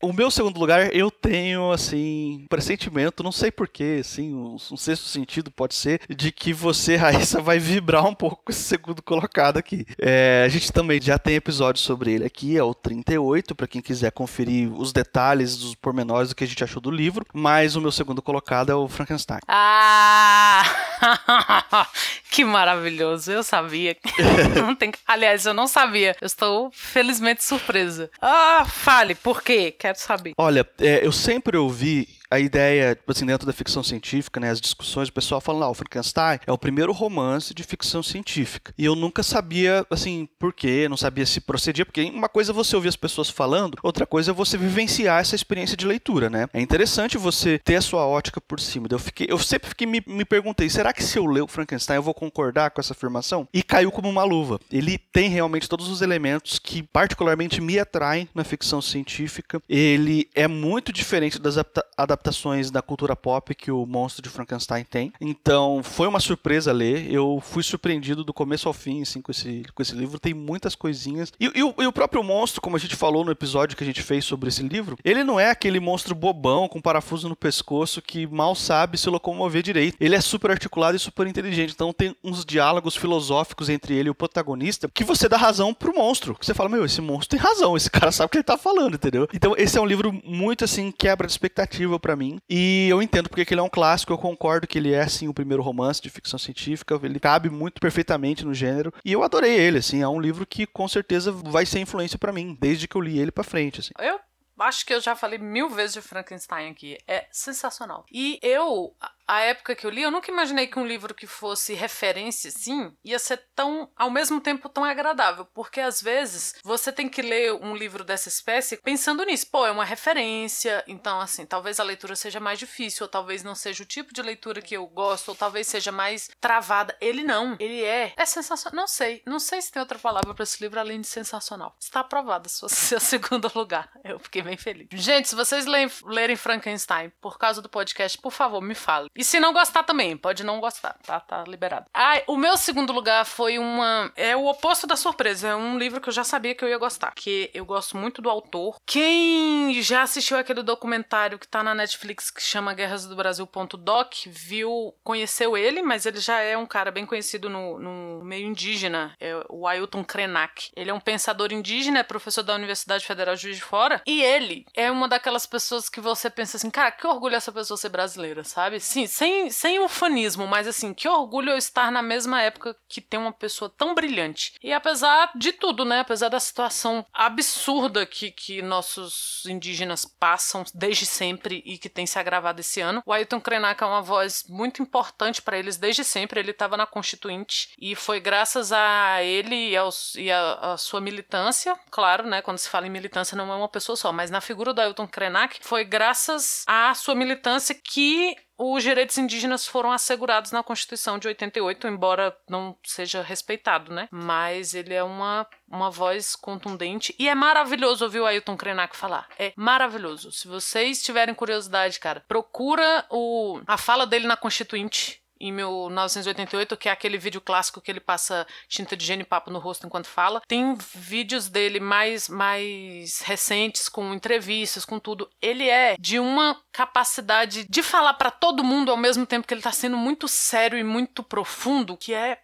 O 0.00 0.12
meu 0.12 0.30
segundo 0.30 0.58
lugar, 0.58 0.94
eu 0.94 1.10
tenho, 1.10 1.72
assim, 1.72 2.46
pressentimento, 2.48 3.22
não 3.22 3.32
sei 3.32 3.50
porquê, 3.50 3.98
assim, 4.00 4.34
um, 4.34 4.54
um 4.54 4.76
sexto 4.76 5.06
sentido 5.06 5.50
pode 5.50 5.74
ser, 5.74 6.00
de 6.08 6.30
que 6.30 6.52
você, 6.54 6.96
Raíssa, 6.96 7.40
vai 7.40 7.58
vibrar 7.58 8.06
um 8.06 8.14
pouco 8.14 8.40
com 8.44 8.50
esse 8.50 8.62
segundo 8.62 9.02
colocado 9.02 9.58
aqui. 9.58 9.84
É, 9.98 10.44
a 10.44 10.48
gente 10.48 10.72
também 10.72 11.00
já 11.00 11.18
tem 11.18 11.34
episódio 11.34 11.80
sobre 11.82 12.12
ele 12.12 12.24
aqui, 12.24 12.56
é 12.56 12.62
o 12.62 12.74
38, 12.74 13.54
para 13.54 13.66
quem 13.66 13.82
quiser 13.82 14.10
conferir 14.12 14.72
os 14.72 14.92
detalhes, 14.92 15.62
os 15.62 15.74
pormenores 15.74 16.30
do 16.30 16.34
que 16.34 16.44
a 16.44 16.46
gente 16.46 16.62
achou 16.62 16.80
do 16.80 16.90
livro, 16.90 17.26
mas 17.32 17.76
o 17.76 17.80
meu 17.80 17.92
segundo 17.92 18.22
colocado 18.22 18.70
é 18.70 18.74
o 18.74 18.88
Frankenstein. 18.88 19.40
Ah! 19.48 20.64
que 22.30 22.44
maravilhoso, 22.44 23.30
eu 23.32 23.42
sabia. 23.42 23.96
não 24.56 24.74
tem... 24.74 24.92
Aliás, 25.06 25.44
eu 25.44 25.54
não 25.54 25.66
sabia, 25.66 26.16
eu 26.20 26.26
estou 26.26 26.70
felizmente 26.72 27.44
surpresa. 27.44 28.10
Ah, 28.20 28.64
fale, 28.66 29.14
por 29.14 29.42
quê? 29.42 29.74
Quero 29.76 29.98
saber. 29.98 30.32
Olha, 30.38 30.66
é, 30.78 31.04
eu 31.04 31.12
sempre 31.12 31.56
ouvi 31.56 32.08
a 32.30 32.40
ideia, 32.40 32.94
tipo 32.94 33.10
assim, 33.12 33.26
dentro 33.26 33.46
da 33.46 33.52
ficção 33.52 33.82
científica, 33.82 34.40
né, 34.40 34.50
as 34.50 34.60
discussões, 34.60 35.08
o 35.08 35.12
pessoal 35.12 35.40
fala, 35.40 35.68
o 35.68 35.74
Frankenstein 35.74 36.40
é 36.46 36.52
o 36.52 36.58
primeiro 36.58 36.92
romance 36.92 37.54
de 37.54 37.62
ficção 37.62 38.02
científica. 38.02 38.74
E 38.76 38.84
eu 38.84 38.96
nunca 38.96 39.22
sabia, 39.22 39.86
assim, 39.90 40.28
por 40.38 40.52
quê, 40.52 40.88
não 40.88 40.96
sabia 40.96 41.24
se 41.26 41.40
procedia, 41.40 41.86
porque 41.86 42.02
uma 42.02 42.28
coisa 42.28 42.50
é 42.50 42.54
você 42.54 42.74
ouvir 42.74 42.88
as 42.88 42.96
pessoas 42.96 43.30
falando, 43.30 43.76
outra 43.82 44.06
coisa 44.06 44.30
é 44.30 44.34
você 44.34 44.56
vivenciar 44.56 45.20
essa 45.20 45.34
experiência 45.34 45.76
de 45.76 45.86
leitura, 45.86 46.28
né? 46.28 46.48
É 46.52 46.60
interessante 46.60 47.16
você 47.16 47.58
ter 47.58 47.76
a 47.76 47.80
sua 47.80 48.06
ótica 48.06 48.40
por 48.40 48.58
cima. 48.58 48.88
Eu, 48.90 48.98
fiquei, 48.98 49.26
eu 49.30 49.38
sempre 49.38 49.68
fiquei, 49.68 49.86
me, 49.86 50.02
me 50.06 50.24
perguntei, 50.24 50.68
será 50.68 50.92
que 50.92 51.04
se 51.04 51.18
eu 51.18 51.26
ler 51.26 51.42
o 51.42 51.48
Frankenstein 51.48 51.96
eu 51.96 52.02
vou 52.02 52.14
concordar 52.14 52.70
com 52.70 52.80
essa 52.80 52.92
afirmação? 52.92 53.46
E 53.52 53.62
caiu 53.62 53.92
como 53.92 54.08
uma 54.08 54.24
luva. 54.24 54.58
Ele 54.72 54.98
tem 54.98 55.28
realmente 55.28 55.68
todos 55.68 55.88
os 55.88 56.02
elementos 56.02 56.58
que 56.58 56.82
particularmente 56.82 57.60
me 57.60 57.78
atraem 57.78 58.28
na 58.34 58.44
ficção 58.44 58.82
científica. 58.82 59.62
Ele 59.68 60.28
é 60.34 60.48
muito 60.48 60.92
diferente 60.92 61.38
das 61.38 61.56
adaptações 61.96 62.23
adaptações 62.24 62.70
da 62.70 62.80
cultura 62.80 63.14
pop 63.14 63.54
que 63.54 63.70
o 63.70 63.84
Monstro 63.84 64.22
de 64.22 64.30
Frankenstein 64.30 64.84
tem. 64.84 65.12
Então, 65.20 65.82
foi 65.82 66.08
uma 66.08 66.20
surpresa 66.20 66.72
ler. 66.72 67.12
Eu 67.12 67.42
fui 67.44 67.62
surpreendido 67.62 68.24
do 68.24 68.32
começo 68.32 68.66
ao 68.66 68.72
fim, 68.72 69.02
assim, 69.02 69.20
com 69.20 69.30
esse, 69.30 69.62
com 69.74 69.82
esse 69.82 69.94
livro. 69.94 70.18
Tem 70.18 70.32
muitas 70.32 70.74
coisinhas. 70.74 71.32
E, 71.38 71.46
e, 71.46 71.58
e 71.58 71.86
o 71.86 71.92
próprio 71.92 72.22
monstro, 72.22 72.62
como 72.62 72.76
a 72.76 72.78
gente 72.78 72.96
falou 72.96 73.24
no 73.24 73.30
episódio 73.30 73.76
que 73.76 73.84
a 73.84 73.86
gente 73.86 74.02
fez 74.02 74.24
sobre 74.24 74.48
esse 74.48 74.62
livro, 74.62 74.96
ele 75.04 75.22
não 75.22 75.38
é 75.38 75.50
aquele 75.50 75.78
monstro 75.78 76.14
bobão 76.14 76.66
com 76.68 76.80
parafuso 76.80 77.28
no 77.28 77.36
pescoço 77.36 78.00
que 78.00 78.26
mal 78.26 78.54
sabe 78.54 78.96
se 78.96 79.10
locomover 79.10 79.62
direito. 79.62 79.96
Ele 80.00 80.14
é 80.14 80.20
super 80.20 80.50
articulado 80.50 80.96
e 80.96 81.00
super 81.00 81.26
inteligente. 81.26 81.74
Então, 81.74 81.92
tem 81.92 82.16
uns 82.24 82.44
diálogos 82.44 82.96
filosóficos 82.96 83.68
entre 83.68 83.94
ele 83.94 84.08
e 84.08 84.10
o 84.10 84.14
protagonista 84.14 84.88
que 84.92 85.04
você 85.04 85.28
dá 85.28 85.36
razão 85.36 85.74
pro 85.74 85.94
monstro. 85.94 86.36
Você 86.40 86.54
fala, 86.54 86.68
meu, 86.68 86.84
esse 86.84 87.00
monstro 87.00 87.36
tem 87.36 87.38
razão. 87.38 87.76
Esse 87.76 87.90
cara 87.90 88.10
sabe 88.10 88.26
o 88.26 88.30
que 88.30 88.38
ele 88.38 88.44
tá 88.44 88.56
falando, 88.56 88.94
entendeu? 88.94 89.28
Então, 89.34 89.54
esse 89.56 89.76
é 89.76 89.80
um 89.80 89.86
livro 89.86 90.12
muito, 90.24 90.64
assim, 90.64 90.90
quebra 90.90 91.26
de 91.26 91.32
expectativa 91.32 91.98
para 92.04 92.14
mim. 92.14 92.38
E 92.48 92.86
eu 92.90 93.00
entendo 93.00 93.30
porque 93.30 93.54
ele 93.54 93.60
é 93.60 93.64
um 93.64 93.68
clássico, 93.68 94.12
eu 94.12 94.18
concordo 94.18 94.66
que 94.66 94.76
ele 94.76 94.92
é, 94.92 95.00
assim, 95.00 95.26
o 95.26 95.32
primeiro 95.32 95.62
romance 95.62 96.02
de 96.02 96.10
ficção 96.10 96.38
científica, 96.38 97.00
ele 97.02 97.18
cabe 97.18 97.48
muito 97.48 97.80
perfeitamente 97.80 98.44
no 98.44 98.52
gênero. 98.52 98.92
E 99.02 99.10
eu 99.12 99.22
adorei 99.22 99.58
ele, 99.58 99.78
assim, 99.78 100.02
é 100.02 100.08
um 100.08 100.20
livro 100.20 100.44
que 100.46 100.66
com 100.66 100.86
certeza 100.86 101.32
vai 101.32 101.64
ser 101.64 101.80
influência 101.80 102.18
para 102.18 102.32
mim, 102.32 102.56
desde 102.60 102.86
que 102.86 102.94
eu 102.94 103.00
li 103.00 103.18
ele 103.18 103.32
para 103.32 103.42
frente, 103.42 103.80
assim. 103.80 103.92
Eu 103.98 104.18
acho 104.58 104.84
que 104.86 104.94
eu 104.94 105.00
já 105.00 105.16
falei 105.16 105.38
mil 105.38 105.68
vezes 105.68 105.94
de 105.94 106.00
Frankenstein 106.00 106.70
aqui. 106.70 106.98
É 107.06 107.26
sensacional. 107.30 108.04
E 108.10 108.38
eu, 108.42 108.94
a 109.26 109.40
época 109.40 109.74
que 109.74 109.86
eu 109.86 109.90
li, 109.90 110.02
eu 110.02 110.10
nunca 110.10 110.30
imaginei 110.30 110.66
que 110.66 110.78
um 110.78 110.86
livro 110.86 111.14
que 111.14 111.26
fosse 111.26 111.74
referência, 111.74 112.48
assim, 112.48 112.94
ia 113.04 113.18
ser 113.18 113.42
tão, 113.54 113.90
ao 113.96 114.10
mesmo 114.10 114.40
tempo, 114.40 114.68
tão 114.68 114.84
agradável. 114.84 115.46
Porque 115.46 115.80
às 115.80 116.00
vezes 116.00 116.54
você 116.62 116.92
tem 116.92 117.08
que 117.08 117.22
ler 117.22 117.54
um 117.54 117.74
livro 117.74 118.04
dessa 118.04 118.28
espécie 118.28 118.76
pensando 118.76 119.24
nisso. 119.24 119.46
Pô, 119.50 119.66
é 119.66 119.70
uma 119.70 119.84
referência, 119.84 120.84
então, 120.86 121.20
assim, 121.20 121.46
talvez 121.46 121.80
a 121.80 121.84
leitura 121.84 122.16
seja 122.16 122.40
mais 122.40 122.58
difícil, 122.58 123.04
ou 123.04 123.08
talvez 123.08 123.42
não 123.42 123.54
seja 123.54 123.82
o 123.82 123.86
tipo 123.86 124.12
de 124.12 124.22
leitura 124.22 124.62
que 124.62 124.76
eu 124.76 124.86
gosto, 124.86 125.28
ou 125.30 125.34
talvez 125.34 125.66
seja 125.66 125.90
mais 125.90 126.30
travada. 126.40 126.96
Ele 127.00 127.22
não. 127.22 127.56
Ele 127.58 127.82
é. 127.82 128.12
É 128.16 128.26
sensacional. 128.26 128.76
Não 128.76 128.86
sei. 128.86 129.22
Não 129.26 129.38
sei 129.38 129.60
se 129.60 129.72
tem 129.72 129.80
outra 129.80 129.98
palavra 129.98 130.34
para 130.34 130.42
esse 130.42 130.62
livro 130.62 130.78
além 130.78 131.00
de 131.00 131.06
sensacional. 131.06 131.76
Está 131.80 132.00
aprovado, 132.00 132.48
se 132.48 132.60
fosse 132.60 132.76
seu 132.86 133.00
segundo 133.00 133.50
lugar. 133.54 133.90
Eu 134.04 134.18
fiquei 134.18 134.42
bem 134.44 134.56
feliz. 134.56 134.88
Gente, 134.92 135.28
se 135.28 135.34
vocês 135.34 135.66
lerem 135.66 136.36
Frankenstein 136.36 137.10
por 137.20 137.38
causa 137.38 137.60
do 137.60 137.68
podcast, 137.68 138.18
por 138.18 138.32
favor, 138.32 138.60
me 138.60 138.74
fale. 138.74 139.08
E 139.16 139.24
se 139.24 139.40
não 139.40 139.52
gostar 139.52 139.82
também, 139.82 140.16
pode 140.16 140.44
não 140.44 140.60
gostar, 140.60 140.96
tá? 141.04 141.20
Tá 141.20 141.44
liberado. 141.46 141.86
Ah, 141.92 142.22
o 142.26 142.36
meu 142.36 142.56
segundo 142.56 142.92
lugar 142.92 143.24
foi 143.24 143.58
uma. 143.58 144.12
É 144.16 144.36
o 144.36 144.46
oposto 144.46 144.86
da 144.86 144.96
surpresa. 144.96 145.48
É 145.48 145.56
um 145.56 145.78
livro 145.78 146.00
que 146.00 146.08
eu 146.08 146.12
já 146.12 146.24
sabia 146.24 146.54
que 146.54 146.64
eu 146.64 146.68
ia 146.68 146.78
gostar. 146.78 147.12
Que 147.14 147.50
eu 147.54 147.64
gosto 147.64 147.96
muito 147.96 148.20
do 148.20 148.30
autor. 148.30 148.76
Quem 148.86 149.80
já 149.82 150.02
assistiu 150.02 150.36
aquele 150.36 150.62
documentário 150.62 151.38
que 151.38 151.48
tá 151.48 151.62
na 151.62 151.74
Netflix 151.74 152.30
que 152.30 152.42
chama 152.42 152.74
Guerras 152.74 153.06
do 153.06 153.16
Brasil.doc, 153.16 154.14
viu, 154.26 154.94
conheceu 155.02 155.56
ele, 155.56 155.82
mas 155.82 156.06
ele 156.06 156.20
já 156.20 156.40
é 156.40 156.56
um 156.56 156.66
cara 156.66 156.90
bem 156.90 157.06
conhecido 157.06 157.48
no, 157.48 157.78
no 157.78 158.24
meio 158.24 158.46
indígena. 158.46 159.14
É 159.20 159.34
o 159.48 159.66
Ailton 159.66 160.04
Krenak. 160.04 160.70
Ele 160.76 160.90
é 160.90 160.94
um 160.94 161.00
pensador 161.00 161.52
indígena, 161.52 162.00
é 162.00 162.02
professor 162.02 162.42
da 162.42 162.54
Universidade 162.54 163.06
Federal 163.06 163.34
de 163.34 163.42
Juiz 163.42 163.56
de 163.56 163.62
Fora. 163.62 164.02
E 164.06 164.22
ele 164.22 164.33
é 164.74 164.90
uma 164.90 165.08
daquelas 165.08 165.46
pessoas 165.46 165.88
que 165.88 166.00
você 166.00 166.28
pensa 166.30 166.56
assim, 166.56 166.70
cara, 166.70 166.90
que 166.90 167.06
orgulho 167.06 167.36
essa 167.36 167.52
pessoa 167.52 167.76
ser 167.76 167.88
brasileira, 167.88 168.44
sabe? 168.44 168.80
Sim, 168.80 169.06
sem, 169.06 169.50
sem 169.50 169.78
ufanismo, 169.80 170.46
mas 170.46 170.66
assim, 170.66 170.92
que 170.92 171.08
orgulho 171.08 171.50
eu 171.50 171.56
estar 171.56 171.90
na 171.90 172.02
mesma 172.02 172.42
época 172.42 172.76
que 172.88 173.00
tem 173.00 173.18
uma 173.18 173.32
pessoa 173.32 173.68
tão 173.68 173.94
brilhante. 173.94 174.54
E 174.62 174.72
apesar 174.72 175.30
de 175.34 175.52
tudo, 175.52 175.84
né? 175.84 176.00
Apesar 176.00 176.28
da 176.28 176.40
situação 176.40 177.04
absurda 177.12 178.06
que, 178.06 178.30
que 178.30 178.62
nossos 178.62 179.42
indígenas 179.46 180.04
passam 180.04 180.64
desde 180.74 181.06
sempre 181.06 181.62
e 181.64 181.78
que 181.78 181.88
tem 181.88 182.06
se 182.06 182.18
agravado 182.18 182.60
esse 182.60 182.80
ano, 182.80 183.02
o 183.06 183.12
Ailton 183.12 183.40
Krenak 183.40 183.82
é 183.82 183.86
uma 183.86 184.02
voz 184.02 184.44
muito 184.48 184.82
importante 184.82 185.42
para 185.42 185.58
eles 185.58 185.76
desde 185.76 186.04
sempre. 186.04 186.40
Ele 186.40 186.50
estava 186.50 186.76
na 186.76 186.86
Constituinte 186.86 187.70
e 187.78 187.94
foi 187.94 188.20
graças 188.20 188.72
a 188.72 189.22
ele 189.22 189.70
e, 189.70 189.76
aos, 189.76 190.14
e 190.14 190.30
a, 190.30 190.72
a, 190.72 190.76
sua 190.76 191.00
militância, 191.00 191.78
claro, 191.90 192.26
né? 192.26 192.42
Quando 192.42 192.58
se 192.58 192.68
fala 192.68 192.86
em 192.86 192.90
militância, 192.90 193.36
não 193.36 193.52
é 193.52 193.56
uma 193.56 193.68
pessoa 193.68 193.96
só, 193.96 194.12
mas 194.24 194.30
na 194.30 194.40
figura 194.40 194.72
do 194.72 194.80
Ailton 194.80 195.06
Krenak, 195.06 195.58
foi 195.60 195.84
graças 195.84 196.64
à 196.66 196.94
sua 196.94 197.14
militância 197.14 197.74
que 197.74 198.34
os 198.56 198.82
direitos 198.82 199.18
indígenas 199.18 199.66
foram 199.66 199.92
assegurados 199.92 200.50
na 200.50 200.62
Constituição 200.62 201.18
de 201.18 201.28
88, 201.28 201.86
embora 201.86 202.34
não 202.48 202.74
seja 202.82 203.20
respeitado, 203.20 203.92
né? 203.92 204.08
Mas 204.10 204.72
ele 204.72 204.94
é 204.94 205.02
uma, 205.02 205.46
uma 205.68 205.90
voz 205.90 206.34
contundente 206.34 207.14
e 207.18 207.28
é 207.28 207.34
maravilhoso 207.34 208.02
ouvir 208.02 208.20
o 208.20 208.26
Ailton 208.26 208.56
Krenak 208.56 208.96
falar. 208.96 209.28
É 209.38 209.52
maravilhoso. 209.56 210.32
Se 210.32 210.48
vocês 210.48 211.02
tiverem 211.02 211.34
curiosidade, 211.34 212.00
cara, 212.00 212.24
procura 212.26 213.04
o, 213.10 213.60
a 213.66 213.76
fala 213.76 214.06
dele 214.06 214.26
na 214.26 214.38
Constituinte 214.38 215.20
em 215.46 215.52
1988, 215.52 216.76
que 216.76 216.88
é 216.88 216.92
aquele 216.92 217.18
vídeo 217.18 217.40
clássico 217.40 217.80
que 217.80 217.90
ele 217.90 218.00
passa 218.00 218.46
tinta 218.66 218.96
de 218.96 219.04
genipapo 219.04 219.50
no 219.50 219.58
rosto 219.58 219.86
enquanto 219.86 220.06
fala. 220.06 220.40
Tem 220.48 220.74
vídeos 220.94 221.48
dele 221.48 221.78
mais, 221.78 222.28
mais 222.28 223.20
recentes, 223.20 223.88
com 223.88 224.14
entrevistas, 224.14 224.84
com 224.84 224.98
tudo. 224.98 225.28
Ele 225.42 225.68
é 225.68 225.96
de 225.98 226.18
uma 226.18 226.60
capacidade 226.72 227.66
de 227.68 227.82
falar 227.82 228.14
para 228.14 228.30
todo 228.30 228.64
mundo 228.64 228.90
ao 228.90 228.96
mesmo 228.96 229.26
tempo 229.26 229.46
que 229.46 229.52
ele 229.52 229.60
tá 229.60 229.72
sendo 229.72 229.96
muito 229.96 230.26
sério 230.26 230.78
e 230.78 230.84
muito 230.84 231.22
profundo, 231.22 231.96
que 231.96 232.14
é 232.14 232.38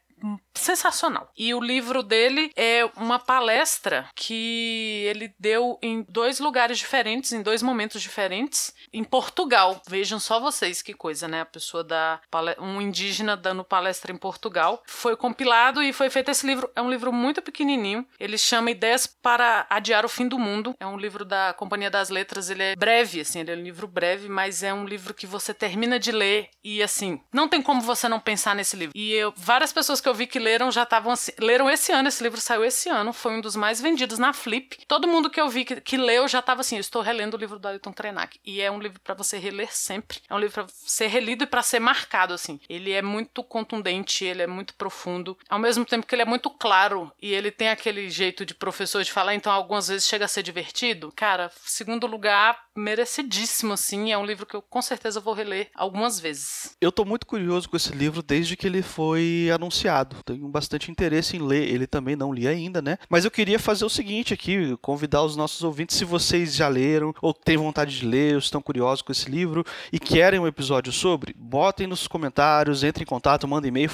sensacional. 0.61 1.31
E 1.37 1.53
o 1.55 1.61
livro 1.61 2.03
dele 2.03 2.53
é 2.57 2.89
uma 2.97 3.19
palestra 3.19 4.09
que 4.15 5.05
ele 5.07 5.33
deu 5.39 5.79
em 5.83 6.05
dois 6.09 6.41
lugares 6.41 6.79
diferentes, 6.79 7.33
em 7.33 7.43
dois 7.43 7.63
momentos 7.63 8.01
diferentes, 8.01 8.75
em 8.93 9.05
Portugal. 9.05 9.81
Vejam 9.89 10.19
só 10.19 10.39
vocês 10.41 10.83
que 10.83 10.95
coisa, 10.95 11.27
né? 11.27 11.43
A 11.43 11.47
pessoa 11.47 11.83
da 11.83 12.21
um 12.59 12.81
indígena 12.81 13.37
dando 13.37 13.65
palestra 13.65 14.13
em 14.13 14.17
Portugal. 14.17 14.83
Foi 14.87 15.17
compilado 15.17 15.83
e 15.83 15.93
foi 15.93 16.11
feito 16.11 16.31
esse 16.31 16.47
livro. 16.47 16.71
É 16.75 16.83
um 16.83 16.91
livro 16.91 17.13
muito 17.13 17.43
pequenininho. 17.43 18.07
Ele 18.19 18.39
chama 18.39 18.71
Ideias 18.71 19.07
para 19.07 19.67
adiar 19.69 20.05
o 20.05 20.09
fim 20.09 20.29
do 20.29 20.39
mundo. 20.39 20.75
É 20.79 20.87
um 20.87 20.97
livro 20.97 21.25
da 21.25 21.53
Companhia 21.55 21.91
das 21.91 22.11
Letras. 22.11 22.51
Ele 22.51 22.63
é 22.63 22.77
breve, 22.77 23.21
assim, 23.21 23.41
ele 23.41 23.53
é 23.53 23.57
um 23.57 23.63
livro 23.63 23.87
breve, 23.87 24.29
mas 24.29 24.63
é 24.63 24.73
um 24.73 24.85
livro 24.85 25.15
que 25.15 25.27
você 25.27 25.53
termina 25.53 25.99
de 25.99 26.13
ler 26.13 26.49
e 26.63 26.83
assim, 26.83 27.21
não 27.33 27.49
tem 27.49 27.63
como 27.63 27.81
você 27.81 28.09
não 28.09 28.21
pensar 28.21 28.55
nesse 28.55 28.77
livro. 28.77 28.93
E 28.95 29.13
eu, 29.13 29.33
várias 29.37 29.73
pessoas 29.73 30.01
que 30.01 30.09
eu 30.09 30.15
vi 30.15 30.27
que 30.27 30.39
leram 30.51 30.71
já 30.71 30.83
estavam 30.83 31.13
assim, 31.13 31.33
leram 31.39 31.71
esse 31.71 31.93
ano, 31.93 32.09
esse 32.09 32.23
livro 32.23 32.41
saiu 32.41 32.65
esse 32.65 32.89
ano, 32.89 33.13
foi 33.13 33.33
um 33.33 33.41
dos 33.41 33.55
mais 33.55 33.81
vendidos 33.81 34.19
na 34.19 34.33
Flip. 34.33 34.79
Todo 34.87 35.07
mundo 35.07 35.31
que 35.31 35.41
eu 35.41 35.49
vi 35.49 35.65
que, 35.65 35.81
que 35.81 35.97
leu 35.97 36.27
já 36.27 36.41
estava 36.41 36.61
assim, 36.61 36.77
estou 36.77 37.03
relendo 37.03 37.35
o 37.35 37.37
livro 37.37 37.59
do 37.59 37.69
Ailton 37.69 37.93
Krenak. 37.93 38.41
E 38.45 38.61
é 38.61 38.71
um 38.71 38.81
livro 38.81 39.01
para 39.01 39.15
você 39.15 39.39
reler 39.39 39.73
sempre. 39.73 40.19
É 40.29 40.35
um 40.35 40.39
livro 40.39 40.65
para 40.65 40.67
ser 40.69 41.07
relido 41.07 41.45
e 41.45 41.47
para 41.47 41.63
ser 41.63 41.79
marcado 41.79 42.35
assim. 42.35 42.59
Ele 42.69 42.91
é 42.91 43.01
muito 43.01 43.45
contundente, 43.45 44.25
ele 44.25 44.43
é 44.43 44.47
muito 44.47 44.75
profundo, 44.75 45.39
ao 45.49 45.59
mesmo 45.59 45.85
tempo 45.85 46.07
que 46.07 46.15
ele 46.15 46.23
é 46.23 46.27
muito 46.27 46.51
claro 46.51 47.13
e 47.23 47.33
ele 47.33 47.51
tem 47.51 47.69
aquele 47.69 48.11
jeito 48.11 48.45
de 48.45 48.55
professor 48.55 49.05
de 49.05 49.13
falar, 49.13 49.35
então 49.35 49.53
algumas 49.53 49.87
vezes 49.89 50.09
chega 50.09 50.25
a 50.25 50.29
ser 50.29 50.43
divertido. 50.43 51.13
Cara, 51.15 51.51
segundo 51.65 52.07
lugar, 52.07 52.59
merecidíssimo 52.77 53.75
assim, 53.75 54.11
é 54.11 54.19
um 54.19 54.27
livro 54.27 54.47
que 54.47 54.57
eu 54.57 54.63
com 54.63 54.83
certeza 54.83 55.21
vou 55.21 55.35
reler 55.35 55.71
algumas 55.75 56.19
vezes. 56.19 56.77
Eu 56.81 56.91
tô 56.91 57.05
muito 57.05 57.27
curioso 57.27 57.69
com 57.69 57.77
esse 57.77 57.93
livro 57.93 58.23
desde 58.23 58.57
que 58.57 58.67
ele 58.67 58.83
foi 58.83 59.49
anunciado. 59.55 60.17
Tenho 60.31 60.49
bastante 60.49 60.91
interesse 60.91 61.37
em 61.37 61.41
ler. 61.41 61.69
Ele 61.69 61.87
também 61.87 62.15
não 62.15 62.33
li 62.33 62.47
ainda, 62.47 62.81
né? 62.81 62.99
Mas 63.09 63.25
eu 63.25 63.31
queria 63.31 63.59
fazer 63.59 63.85
o 63.85 63.91
seguinte 63.91 64.33
aqui, 64.33 64.77
convidar 64.81 65.23
os 65.23 65.35
nossos 65.35 65.63
ouvintes, 65.65 65.97
se 65.97 66.05
vocês 66.05 66.55
já 66.55 66.69
leram 66.69 67.13
ou 67.21 67.35
têm 67.35 67.57
vontade 67.57 67.99
de 67.99 68.07
ler, 68.07 68.35
ou 68.35 68.39
estão 68.39 68.63
curiosos 68.63 69.03
com 69.03 69.11
esse 69.11 69.29
livro 69.29 69.65
e 69.93 69.99
querem 69.99 70.39
um 70.39 70.47
episódio 70.47 70.93
sobre, 70.93 71.35
botem 71.37 71.87
nos 71.87 72.07
comentários, 72.07 72.85
entrem 72.85 73.03
em 73.03 73.07
contato, 73.07 73.49
mandem 73.49 73.71
e-mail, 73.71 73.91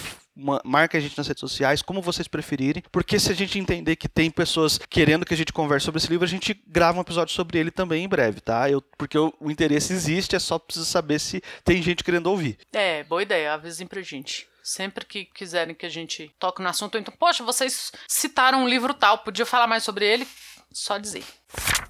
marca 0.64 0.98
a 0.98 1.00
gente 1.00 1.16
nas 1.16 1.26
redes 1.26 1.40
sociais, 1.40 1.80
como 1.80 2.02
vocês 2.02 2.28
preferirem, 2.28 2.82
porque 2.92 3.18
se 3.18 3.32
a 3.32 3.34
gente 3.34 3.58
entender 3.58 3.96
que 3.96 4.08
tem 4.08 4.30
pessoas 4.30 4.78
querendo 4.90 5.24
que 5.24 5.32
a 5.32 5.36
gente 5.36 5.52
converse 5.52 5.86
sobre 5.86 5.98
esse 5.98 6.10
livro, 6.10 6.24
a 6.24 6.28
gente 6.28 6.60
grava 6.66 6.98
um 6.98 7.00
episódio 7.00 7.34
sobre 7.34 7.58
ele 7.58 7.70
também 7.70 8.04
em 8.04 8.08
breve, 8.08 8.40
tá? 8.40 8.70
Eu, 8.70 8.82
porque 8.98 9.16
o, 9.16 9.32
o 9.40 9.50
interesse 9.50 9.92
existe, 9.92 10.36
é 10.36 10.38
só 10.38 10.58
preciso 10.58 10.84
saber 10.84 11.18
se 11.18 11.42
tem 11.64 11.82
gente 11.82 12.04
querendo 12.04 12.26
ouvir. 12.26 12.58
É, 12.72 13.02
boa 13.04 13.22
ideia, 13.22 13.54
avisem 13.54 13.86
pra 13.86 14.02
gente. 14.02 14.46
Sempre 14.66 15.04
que 15.04 15.26
quiserem 15.26 15.76
que 15.76 15.86
a 15.86 15.88
gente 15.88 16.34
toque 16.40 16.60
no 16.60 16.68
assunto, 16.68 16.98
então, 16.98 17.14
poxa, 17.16 17.44
vocês 17.44 17.92
citaram 18.08 18.64
um 18.64 18.68
livro 18.68 18.92
tal, 18.92 19.18
podia 19.18 19.46
falar 19.46 19.68
mais 19.68 19.84
sobre 19.84 20.04
ele? 20.04 20.26
Só 20.72 20.98
dizer. 20.98 21.24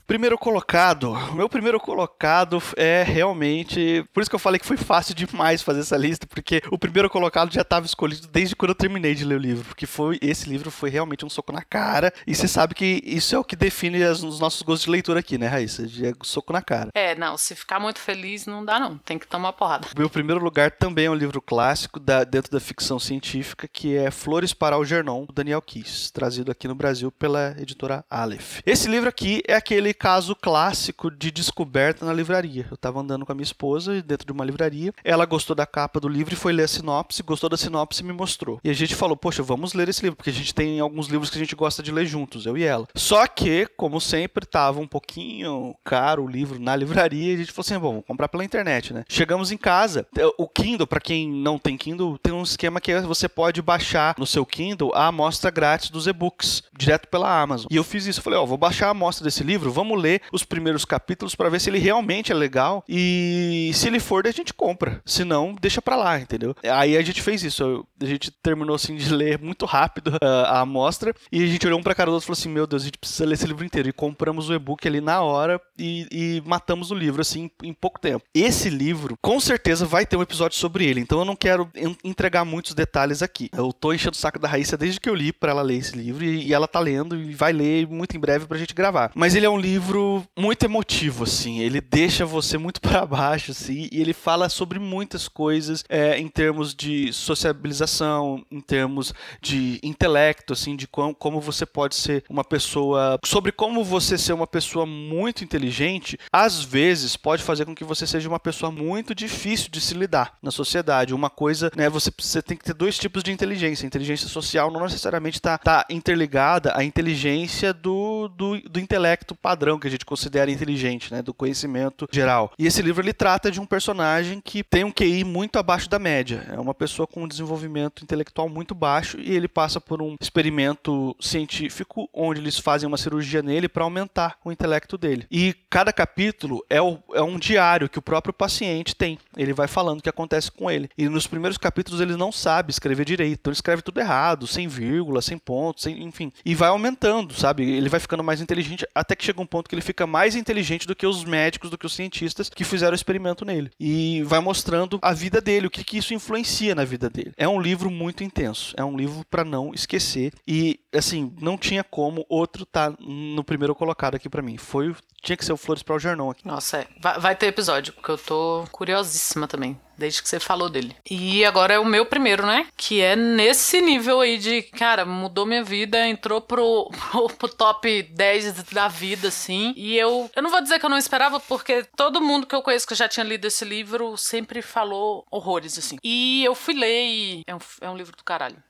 Primeiro 0.06 0.38
colocado. 0.38 1.10
O 1.10 1.34
meu 1.34 1.48
primeiro 1.48 1.80
colocado 1.80 2.62
é 2.76 3.02
realmente. 3.02 4.04
Por 4.14 4.20
isso 4.20 4.30
que 4.30 4.36
eu 4.36 4.40
falei 4.40 4.60
que 4.60 4.66
foi 4.66 4.76
fácil 4.76 5.16
demais 5.16 5.62
fazer 5.62 5.80
essa 5.80 5.96
lista, 5.96 6.28
porque 6.28 6.62
o 6.70 6.78
primeiro 6.78 7.10
colocado 7.10 7.52
já 7.52 7.62
estava 7.62 7.86
escolhido 7.86 8.28
desde 8.28 8.54
quando 8.54 8.70
eu 8.70 8.74
terminei 8.76 9.16
de 9.16 9.24
ler 9.24 9.34
o 9.34 9.40
livro. 9.40 9.64
Porque 9.64 9.84
foi 9.84 10.16
esse 10.22 10.48
livro 10.48 10.70
foi 10.70 10.90
realmente 10.90 11.24
um 11.24 11.28
soco 11.28 11.52
na 11.52 11.62
cara. 11.62 12.12
E 12.24 12.36
você 12.36 12.46
sabe 12.46 12.74
que 12.74 13.02
isso 13.04 13.34
é 13.34 13.38
o 13.38 13.42
que 13.42 13.56
define 13.56 14.04
as, 14.04 14.22
os 14.22 14.38
nossos 14.38 14.62
gostos 14.62 14.84
de 14.84 14.90
leitura 14.90 15.18
aqui, 15.18 15.36
né, 15.36 15.48
Raíssa? 15.48 15.84
É 15.84 16.12
soco 16.22 16.52
na 16.52 16.62
cara. 16.62 16.90
É, 16.94 17.16
não, 17.16 17.36
se 17.36 17.56
ficar 17.56 17.80
muito 17.80 17.98
feliz, 17.98 18.46
não 18.46 18.64
dá, 18.64 18.78
não. 18.78 18.98
Tem 18.98 19.18
que 19.18 19.26
tomar 19.26 19.54
porrada. 19.54 19.88
O 19.92 19.98
meu 19.98 20.08
primeiro 20.08 20.42
lugar 20.42 20.70
também 20.70 21.06
é 21.06 21.10
um 21.10 21.14
livro 21.14 21.42
clássico 21.42 21.98
da, 21.98 22.22
dentro 22.22 22.52
da 22.52 22.60
ficção 22.60 23.00
científica, 23.00 23.66
que 23.66 23.96
é 23.96 24.12
Flores 24.12 24.52
para 24.52 24.78
o 24.78 24.84
Gernon, 24.84 25.24
do 25.24 25.32
Daniel 25.32 25.60
Kiss, 25.60 26.12
trazido 26.12 26.52
aqui 26.52 26.68
no 26.68 26.76
Brasil 26.76 27.10
pela 27.10 27.56
editora 27.58 28.04
Aleph. 28.08 28.60
Esse 28.64 28.88
livro 28.88 29.08
aqui 29.08 29.42
é 29.46 29.54
aquele 29.54 29.94
caso 29.94 30.34
clássico 30.34 31.10
de 31.10 31.30
descoberta 31.30 32.04
na 32.04 32.12
livraria. 32.12 32.66
Eu 32.70 32.76
tava 32.76 33.00
andando 33.00 33.24
com 33.24 33.32
a 33.32 33.34
minha 33.34 33.44
esposa 33.44 34.02
dentro 34.02 34.26
de 34.26 34.32
uma 34.32 34.44
livraria. 34.44 34.92
Ela 35.04 35.24
gostou 35.24 35.54
da 35.54 35.64
capa 35.64 36.00
do 36.00 36.08
livro 36.08 36.34
e 36.34 36.36
foi 36.36 36.52
ler 36.52 36.64
a 36.64 36.68
sinopse, 36.68 37.22
gostou 37.22 37.48
da 37.48 37.56
sinopse 37.56 38.02
e 38.02 38.04
me 38.04 38.12
mostrou. 38.12 38.60
E 38.64 38.70
a 38.70 38.72
gente 38.72 38.94
falou: 38.94 39.16
"Poxa, 39.16 39.42
vamos 39.42 39.72
ler 39.72 39.88
esse 39.88 40.02
livro, 40.02 40.16
porque 40.16 40.30
a 40.30 40.32
gente 40.32 40.54
tem 40.54 40.80
alguns 40.80 41.06
livros 41.06 41.30
que 41.30 41.36
a 41.36 41.40
gente 41.40 41.54
gosta 41.54 41.82
de 41.82 41.92
ler 41.92 42.06
juntos, 42.06 42.44
eu 42.44 42.56
e 42.56 42.64
ela". 42.64 42.86
Só 42.94 43.26
que, 43.26 43.66
como 43.76 44.00
sempre, 44.00 44.44
tava 44.44 44.80
um 44.80 44.86
pouquinho 44.86 45.74
caro 45.84 46.24
o 46.24 46.28
livro 46.28 46.58
na 46.58 46.74
livraria, 46.74 47.32
e 47.32 47.34
a 47.34 47.38
gente 47.38 47.52
falou 47.52 47.64
assim: 47.64 47.78
"Bom, 47.78 47.90
vamos 47.90 48.06
comprar 48.06 48.28
pela 48.28 48.44
internet, 48.44 48.92
né?". 48.92 49.04
Chegamos 49.08 49.52
em 49.52 49.56
casa, 49.56 50.06
o 50.38 50.48
Kindle, 50.48 50.86
para 50.86 51.00
quem 51.00 51.28
não 51.28 51.58
tem 51.58 51.76
Kindle, 51.76 52.18
tem 52.18 52.32
um 52.32 52.42
esquema 52.42 52.80
que 52.80 52.98
você 53.00 53.28
pode 53.28 53.62
baixar 53.62 54.14
no 54.18 54.26
seu 54.26 54.44
Kindle 54.44 54.92
a 54.94 55.06
amostra 55.06 55.50
grátis 55.50 55.90
dos 55.90 56.06
e-books 56.06 56.62
direto 56.76 57.08
pela 57.08 57.40
Amazon. 57.40 57.68
E 57.70 57.76
eu 57.76 57.84
fiz 57.84 58.06
isso, 58.06 58.22
falei: 58.22 58.38
"Ó, 58.38 58.42
oh, 58.42 58.46
vou 58.46 58.58
baixar 58.58 58.88
a 58.88 58.90
amostra 58.90 59.24
desse 59.24 59.35
livro, 59.44 59.72
vamos 59.72 60.00
ler 60.00 60.22
os 60.32 60.44
primeiros 60.44 60.84
capítulos 60.84 61.34
para 61.34 61.48
ver 61.48 61.60
se 61.60 61.70
ele 61.70 61.78
realmente 61.78 62.32
é 62.32 62.34
legal 62.34 62.84
e 62.88 63.70
se 63.74 63.86
ele 63.86 64.00
for, 64.00 64.26
a 64.26 64.30
gente 64.30 64.52
compra. 64.52 65.00
Se 65.04 65.24
não, 65.24 65.54
deixa 65.60 65.82
para 65.82 65.96
lá, 65.96 66.18
entendeu? 66.18 66.54
Aí 66.64 66.96
a 66.96 67.02
gente 67.02 67.22
fez 67.22 67.42
isso. 67.42 67.86
A 68.00 68.04
gente 68.04 68.30
terminou 68.30 68.76
assim 68.76 68.96
de 68.96 69.12
ler 69.12 69.38
muito 69.38 69.64
rápido 69.66 70.12
a, 70.20 70.26
a 70.58 70.60
amostra 70.60 71.14
e 71.30 71.42
a 71.42 71.46
gente 71.46 71.66
olhou 71.66 71.78
um 71.78 71.82
pra 71.82 71.94
cara 71.94 72.10
do 72.10 72.14
outro 72.14 72.24
e 72.24 72.28
falou 72.28 72.38
assim: 72.38 72.48
Meu 72.48 72.66
Deus, 72.66 72.82
a 72.82 72.84
gente 72.86 72.98
precisa 72.98 73.24
ler 73.24 73.34
esse 73.34 73.46
livro 73.46 73.64
inteiro. 73.64 73.88
E 73.88 73.92
compramos 73.92 74.48
o 74.48 74.54
e-book 74.54 74.86
ali 74.86 75.00
na 75.00 75.22
hora 75.22 75.60
e, 75.78 76.06
e 76.10 76.42
matamos 76.46 76.90
o 76.90 76.94
livro 76.94 77.20
assim 77.20 77.50
em 77.62 77.72
pouco 77.72 78.00
tempo. 78.00 78.24
Esse 78.34 78.68
livro, 78.68 79.16
com 79.20 79.38
certeza, 79.40 79.84
vai 79.84 80.06
ter 80.06 80.16
um 80.16 80.22
episódio 80.22 80.56
sobre 80.56 80.86
ele, 80.86 81.00
então 81.00 81.18
eu 81.18 81.24
não 81.24 81.36
quero 81.36 81.70
entregar 82.04 82.44
muitos 82.44 82.74
detalhes 82.74 83.22
aqui. 83.22 83.50
Eu 83.56 83.72
tô 83.72 83.92
enchendo 83.92 84.14
o 84.14 84.18
saco 84.18 84.38
da 84.38 84.48
Raíssa 84.48 84.76
desde 84.76 85.00
que 85.00 85.08
eu 85.08 85.14
li 85.14 85.32
para 85.32 85.50
ela 85.52 85.62
ler 85.62 85.76
esse 85.76 85.96
livro 85.96 86.24
e, 86.24 86.46
e 86.46 86.54
ela 86.54 86.68
tá 86.68 86.80
lendo 86.80 87.16
e 87.16 87.34
vai 87.34 87.52
ler 87.52 87.86
muito 87.86 88.16
em 88.16 88.20
breve 88.20 88.46
pra 88.46 88.58
gente 88.58 88.74
gravar. 88.74 89.10
Mas 89.14 89.25
ele 89.34 89.46
é 89.46 89.50
um 89.50 89.58
livro 89.58 90.24
muito 90.36 90.64
emotivo, 90.64 91.24
assim. 91.24 91.60
Ele 91.60 91.80
deixa 91.80 92.26
você 92.26 92.58
muito 92.58 92.80
para 92.82 93.04
baixo, 93.06 93.50
assim, 93.50 93.88
e 93.90 94.00
ele 94.00 94.12
fala 94.12 94.48
sobre 94.48 94.78
muitas 94.78 95.28
coisas 95.28 95.84
é, 95.88 96.18
em 96.18 96.28
termos 96.28 96.74
de 96.74 97.12
sociabilização, 97.12 98.44
em 98.50 98.60
termos 98.60 99.14
de 99.40 99.80
intelecto, 99.82 100.52
assim, 100.52 100.76
de 100.76 100.86
como, 100.86 101.14
como 101.14 101.40
você 101.40 101.64
pode 101.64 101.94
ser 101.94 102.24
uma 102.28 102.44
pessoa. 102.44 103.18
Sobre 103.24 103.52
como 103.52 103.82
você 103.82 104.18
ser 104.18 104.32
uma 104.32 104.46
pessoa 104.46 104.84
muito 104.84 105.42
inteligente, 105.42 106.18
às 106.32 106.62
vezes 106.62 107.16
pode 107.16 107.42
fazer 107.42 107.64
com 107.64 107.74
que 107.74 107.84
você 107.84 108.06
seja 108.06 108.28
uma 108.28 108.40
pessoa 108.40 108.70
muito 108.70 109.14
difícil 109.14 109.70
de 109.70 109.80
se 109.80 109.94
lidar 109.94 110.36
na 110.42 110.50
sociedade. 110.50 111.14
Uma 111.14 111.30
coisa, 111.30 111.70
né, 111.74 111.88
você, 111.88 112.10
você 112.16 112.42
tem 112.42 112.56
que 112.56 112.64
ter 112.64 112.74
dois 112.74 112.98
tipos 112.98 113.22
de 113.22 113.32
inteligência. 113.32 113.84
A 113.84 113.88
inteligência 113.88 114.28
social 114.28 114.70
não 114.70 114.82
necessariamente 114.82 115.38
está 115.38 115.58
tá 115.58 115.86
interligada 115.88 116.76
à 116.76 116.84
inteligência 116.84 117.72
do, 117.72 118.28
do, 118.28 118.60
do 118.68 118.80
intelecto 118.80 119.15
padrão 119.34 119.78
que 119.78 119.86
a 119.86 119.90
gente 119.90 120.04
considera 120.04 120.50
inteligente, 120.50 121.12
né, 121.12 121.22
do 121.22 121.34
conhecimento 121.34 122.08
geral. 122.12 122.52
E 122.58 122.66
esse 122.66 122.82
livro 122.82 123.02
ele 123.02 123.12
trata 123.12 123.50
de 123.50 123.60
um 123.60 123.66
personagem 123.66 124.40
que 124.40 124.62
tem 124.62 124.84
um 124.84 124.92
QI 124.92 125.24
muito 125.24 125.58
abaixo 125.58 125.88
da 125.88 125.98
média. 125.98 126.46
É 126.50 126.58
uma 126.58 126.74
pessoa 126.74 127.06
com 127.06 127.24
um 127.24 127.28
desenvolvimento 127.28 128.02
intelectual 128.02 128.48
muito 128.48 128.74
baixo 128.74 129.18
e 129.20 129.34
ele 129.34 129.48
passa 129.48 129.80
por 129.80 130.02
um 130.02 130.16
experimento 130.20 131.16
científico 131.20 132.08
onde 132.12 132.40
eles 132.40 132.58
fazem 132.58 132.86
uma 132.86 132.96
cirurgia 132.96 133.42
nele 133.42 133.68
para 133.68 133.84
aumentar 133.84 134.38
o 134.44 134.52
intelecto 134.52 134.98
dele. 134.98 135.26
E 135.30 135.54
cada 135.70 135.92
capítulo 135.92 136.64
é, 136.68 136.80
o, 136.80 136.98
é 137.12 137.22
um 137.22 137.38
diário 137.38 137.88
que 137.88 137.98
o 137.98 138.02
próprio 138.02 138.34
paciente 138.34 138.94
tem. 138.94 139.18
Ele 139.36 139.52
vai 139.52 139.68
falando 139.68 140.00
o 140.00 140.02
que 140.02 140.08
acontece 140.08 140.50
com 140.50 140.70
ele. 140.70 140.88
E 140.96 141.08
nos 141.08 141.26
primeiros 141.26 141.58
capítulos 141.58 142.00
ele 142.00 142.16
não 142.16 142.32
sabe 142.32 142.70
escrever 142.70 143.04
direito, 143.04 143.40
então 143.40 143.50
ele 143.50 143.56
escreve 143.56 143.82
tudo 143.82 144.00
errado, 144.00 144.46
sem 144.46 144.68
vírgula, 144.68 145.22
sem 145.22 145.38
pontos, 145.38 145.82
sem, 145.84 146.02
enfim. 146.02 146.32
E 146.44 146.54
vai 146.54 146.68
aumentando, 146.68 147.34
sabe? 147.34 147.68
Ele 147.68 147.88
vai 147.88 148.00
ficando 148.00 148.24
mais 148.24 148.40
inteligente 148.40 148.86
até 149.06 149.14
que 149.14 149.24
chega 149.24 149.40
um 149.40 149.46
ponto 149.46 149.68
que 149.68 149.74
ele 149.74 149.82
fica 149.82 150.06
mais 150.06 150.34
inteligente 150.34 150.86
do 150.86 150.96
que 150.96 151.06
os 151.06 151.24
médicos, 151.24 151.70
do 151.70 151.78
que 151.78 151.86
os 151.86 151.94
cientistas 151.94 152.50
que 152.50 152.64
fizeram 152.64 152.92
o 152.92 152.96
experimento 152.96 153.44
nele. 153.44 153.70
E 153.78 154.22
vai 154.24 154.40
mostrando 154.40 154.98
a 155.00 155.12
vida 155.12 155.40
dele, 155.40 155.68
o 155.68 155.70
que, 155.70 155.84
que 155.84 155.98
isso 155.98 156.12
influencia 156.12 156.74
na 156.74 156.84
vida 156.84 157.08
dele. 157.08 157.32
É 157.36 157.48
um 157.48 157.60
livro 157.60 157.90
muito 157.90 158.24
intenso, 158.24 158.74
é 158.76 158.84
um 158.84 158.96
livro 158.96 159.24
para 159.30 159.44
não 159.44 159.72
esquecer. 159.72 160.32
E, 160.46 160.80
assim, 160.92 161.32
não 161.40 161.56
tinha 161.56 161.84
como 161.84 162.26
outro 162.28 162.64
estar 162.64 162.90
tá 162.90 162.96
no 163.00 163.44
primeiro 163.44 163.74
colocado 163.74 164.16
aqui 164.16 164.28
para 164.28 164.42
mim. 164.42 164.56
Foi 164.56 164.94
tinha 165.22 165.36
que 165.36 165.44
ser 165.44 165.52
o 165.52 165.56
Flores 165.56 165.82
para 165.82 165.96
o 165.96 165.98
Jornão 165.98 166.30
aqui. 166.30 166.46
Nossa, 166.46 166.78
é. 166.78 166.86
vai, 167.00 167.18
vai 167.18 167.36
ter 167.36 167.46
episódio, 167.46 167.92
porque 167.92 168.10
eu 168.10 168.18
tô 168.18 168.64
curiosíssima 168.70 169.48
também 169.48 169.78
desde 169.96 170.22
que 170.22 170.28
você 170.28 170.38
falou 170.40 170.68
dele. 170.68 170.96
E 171.10 171.44
agora 171.44 171.74
é 171.74 171.78
o 171.78 171.84
meu 171.84 172.06
primeiro, 172.06 172.46
né? 172.46 172.66
Que 172.76 173.00
é 173.00 173.16
nesse 173.16 173.80
nível 173.80 174.20
aí 174.20 174.38
de, 174.38 174.62
cara, 174.62 175.04
mudou 175.04 175.46
minha 175.46 175.64
vida, 175.64 176.06
entrou 176.06 176.40
pro, 176.40 176.90
pro, 177.10 177.28
pro, 177.28 177.48
top 177.48 178.02
10 178.02 178.64
da 178.64 178.88
vida, 178.88 179.28
assim. 179.28 179.72
E 179.76 179.96
eu, 179.96 180.30
eu 180.34 180.42
não 180.42 180.50
vou 180.50 180.60
dizer 180.60 180.78
que 180.78 180.86
eu 180.86 180.90
não 180.90 180.98
esperava, 180.98 181.40
porque 181.40 181.84
todo 181.96 182.20
mundo 182.20 182.46
que 182.46 182.54
eu 182.54 182.62
conheço 182.62 182.86
que 182.86 182.94
já 182.94 183.08
tinha 183.08 183.24
lido 183.24 183.46
esse 183.46 183.64
livro 183.64 184.16
sempre 184.16 184.62
falou 184.62 185.24
horrores, 185.30 185.78
assim. 185.78 185.96
E 186.02 186.44
eu 186.44 186.54
fui 186.54 186.74
ler 186.74 187.06
e 187.06 187.42
é 187.46 187.54
um, 187.54 187.58
é 187.80 187.90
um 187.90 187.96
livro 187.96 188.16
do 188.16 188.24
caralho. 188.24 188.62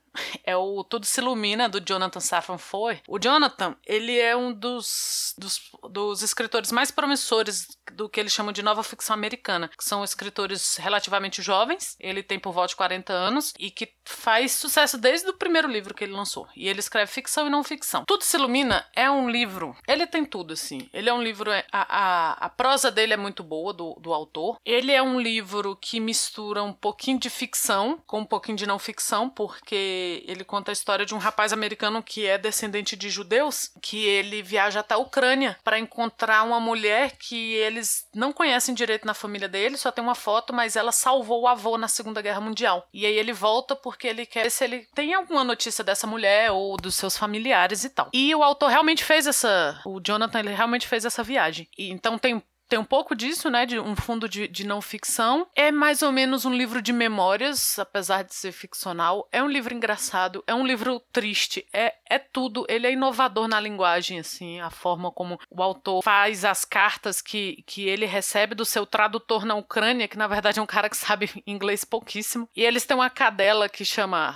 É 0.43 0.55
o 0.55 0.83
Tudo 0.83 1.05
Se 1.05 1.21
Ilumina, 1.21 1.69
do 1.69 1.79
Jonathan 1.79 2.19
Safran 2.19 2.57
Foer. 2.57 3.01
O 3.07 3.19
Jonathan, 3.19 3.75
ele 3.85 4.17
é 4.17 4.35
um 4.35 4.53
dos, 4.53 5.33
dos, 5.37 5.61
dos 5.91 6.21
escritores 6.21 6.71
mais 6.71 6.91
promissores 6.91 7.67
do 7.93 8.09
que 8.09 8.19
eles 8.19 8.33
chamam 8.33 8.51
de 8.51 8.61
nova 8.61 8.83
ficção 8.83 9.13
americana, 9.13 9.69
que 9.69 9.83
são 9.83 10.03
escritores 10.03 10.77
relativamente 10.77 11.41
jovens, 11.41 11.95
ele 11.99 12.21
tem 12.21 12.39
por 12.39 12.51
volta 12.51 12.69
de 12.69 12.75
40 12.75 13.13
anos, 13.13 13.53
e 13.57 13.71
que 13.71 13.93
faz 14.05 14.51
sucesso 14.53 14.97
desde 14.97 15.29
o 15.29 15.33
primeiro 15.33 15.67
livro 15.67 15.93
que 15.93 16.03
ele 16.03 16.13
lançou. 16.13 16.47
E 16.55 16.67
ele 16.67 16.79
escreve 16.79 17.11
ficção 17.11 17.47
e 17.47 17.49
não 17.49 17.63
ficção. 17.63 18.03
Tudo 18.05 18.23
Se 18.23 18.37
Ilumina 18.37 18.85
é 18.95 19.09
um 19.09 19.29
livro, 19.29 19.75
ele 19.87 20.05
tem 20.05 20.25
tudo, 20.25 20.53
assim. 20.53 20.89
Ele 20.93 21.09
é 21.09 21.13
um 21.13 21.21
livro, 21.21 21.51
a, 21.51 21.63
a, 21.71 22.31
a 22.45 22.49
prosa 22.49 22.91
dele 22.91 23.13
é 23.13 23.17
muito 23.17 23.43
boa, 23.43 23.73
do, 23.73 23.93
do 23.99 24.13
autor. 24.13 24.57
Ele 24.65 24.91
é 24.91 25.01
um 25.01 25.19
livro 25.19 25.75
que 25.75 25.99
mistura 25.99 26.63
um 26.63 26.73
pouquinho 26.73 27.19
de 27.19 27.29
ficção 27.29 28.01
com 28.05 28.19
um 28.19 28.25
pouquinho 28.25 28.57
de 28.57 28.65
não 28.65 28.79
ficção, 28.79 29.29
porque 29.29 30.06
ele 30.27 30.43
conta 30.43 30.71
a 30.71 30.73
história 30.73 31.05
de 31.05 31.13
um 31.13 31.17
rapaz 31.17 31.53
americano 31.53 32.01
que 32.01 32.25
é 32.25 32.37
descendente 32.37 32.95
de 32.95 33.09
judeus, 33.09 33.71
que 33.81 34.05
ele 34.05 34.41
viaja 34.41 34.79
até 34.79 34.95
a 34.95 34.97
Ucrânia 34.97 35.57
para 35.63 35.79
encontrar 35.79 36.43
uma 36.43 36.59
mulher 36.59 37.17
que 37.17 37.53
eles 37.55 38.07
não 38.13 38.33
conhecem 38.33 38.73
direito 38.73 39.05
na 39.05 39.13
família 39.13 39.47
dele, 39.47 39.77
só 39.77 39.91
tem 39.91 40.03
uma 40.03 40.15
foto, 40.15 40.53
mas 40.53 40.75
ela 40.75 40.91
salvou 40.91 41.41
o 41.41 41.47
avô 41.47 41.77
na 41.77 41.87
Segunda 41.87 42.21
Guerra 42.21 42.41
Mundial. 42.41 42.87
E 42.93 43.05
aí 43.05 43.13
ele 43.13 43.33
volta 43.33 43.75
porque 43.75 44.07
ele 44.07 44.25
quer 44.25 44.43
ver 44.43 44.49
se 44.51 44.63
ele 44.63 44.87
tem 44.95 45.13
alguma 45.13 45.43
notícia 45.43 45.83
dessa 45.83 46.07
mulher 46.07 46.51
ou 46.51 46.77
dos 46.77 46.95
seus 46.95 47.17
familiares 47.17 47.83
e 47.83 47.89
tal. 47.89 48.09
E 48.13 48.33
o 48.33 48.43
autor 48.43 48.69
realmente 48.69 49.03
fez 49.03 49.27
essa, 49.27 49.79
o 49.85 49.99
Jonathan 49.99 50.39
ele 50.39 50.53
realmente 50.53 50.87
fez 50.87 51.05
essa 51.05 51.23
viagem. 51.23 51.67
E 51.77 51.89
então 51.89 52.17
tem 52.17 52.41
tem 52.67 52.77
um 52.77 52.83
pouco 52.83 53.15
disso, 53.15 53.49
né? 53.49 53.65
De 53.65 53.79
um 53.79 53.95
fundo 53.95 54.27
de, 54.27 54.47
de, 54.47 54.65
não 54.65 54.81
ficção. 54.81 55.47
É 55.55 55.71
mais 55.71 56.01
ou 56.01 56.11
menos 56.11 56.45
um 56.45 56.53
livro 56.53 56.81
de 56.81 56.91
memórias, 56.91 57.79
apesar 57.79 58.23
de 58.23 58.35
ser 58.35 58.51
ficcional. 58.51 59.27
É 59.31 59.41
um 59.41 59.47
livro 59.47 59.73
engraçado, 59.73 60.43
é 60.45 60.53
um 60.53 60.65
livro 60.65 60.99
triste, 61.11 61.65
é, 61.71 61.93
é 62.09 62.19
tudo. 62.19 62.65
Ele 62.67 62.87
é 62.87 62.93
inovador 62.93 63.47
na 63.47 63.59
linguagem, 63.59 64.19
assim, 64.19 64.59
a 64.59 64.69
forma 64.69 65.11
como 65.11 65.39
o 65.49 65.63
autor 65.63 66.03
faz 66.03 66.43
as 66.43 66.65
cartas 66.65 67.21
que, 67.21 67.63
que 67.65 67.87
ele 67.87 68.05
recebe 68.05 68.53
do 68.53 68.65
seu 68.65 68.85
tradutor 68.85 69.45
na 69.45 69.55
Ucrânia, 69.55 70.07
que 70.07 70.17
na 70.17 70.27
verdade 70.27 70.59
é 70.59 70.61
um 70.61 70.67
cara 70.67 70.89
que 70.89 70.97
sabe 70.97 71.29
inglês 71.47 71.83
pouquíssimo. 71.83 72.49
E 72.55 72.63
eles 72.63 72.85
têm 72.85 72.97
uma 72.97 73.09
cadela 73.09 73.69
que 73.69 73.85
chama 73.85 74.35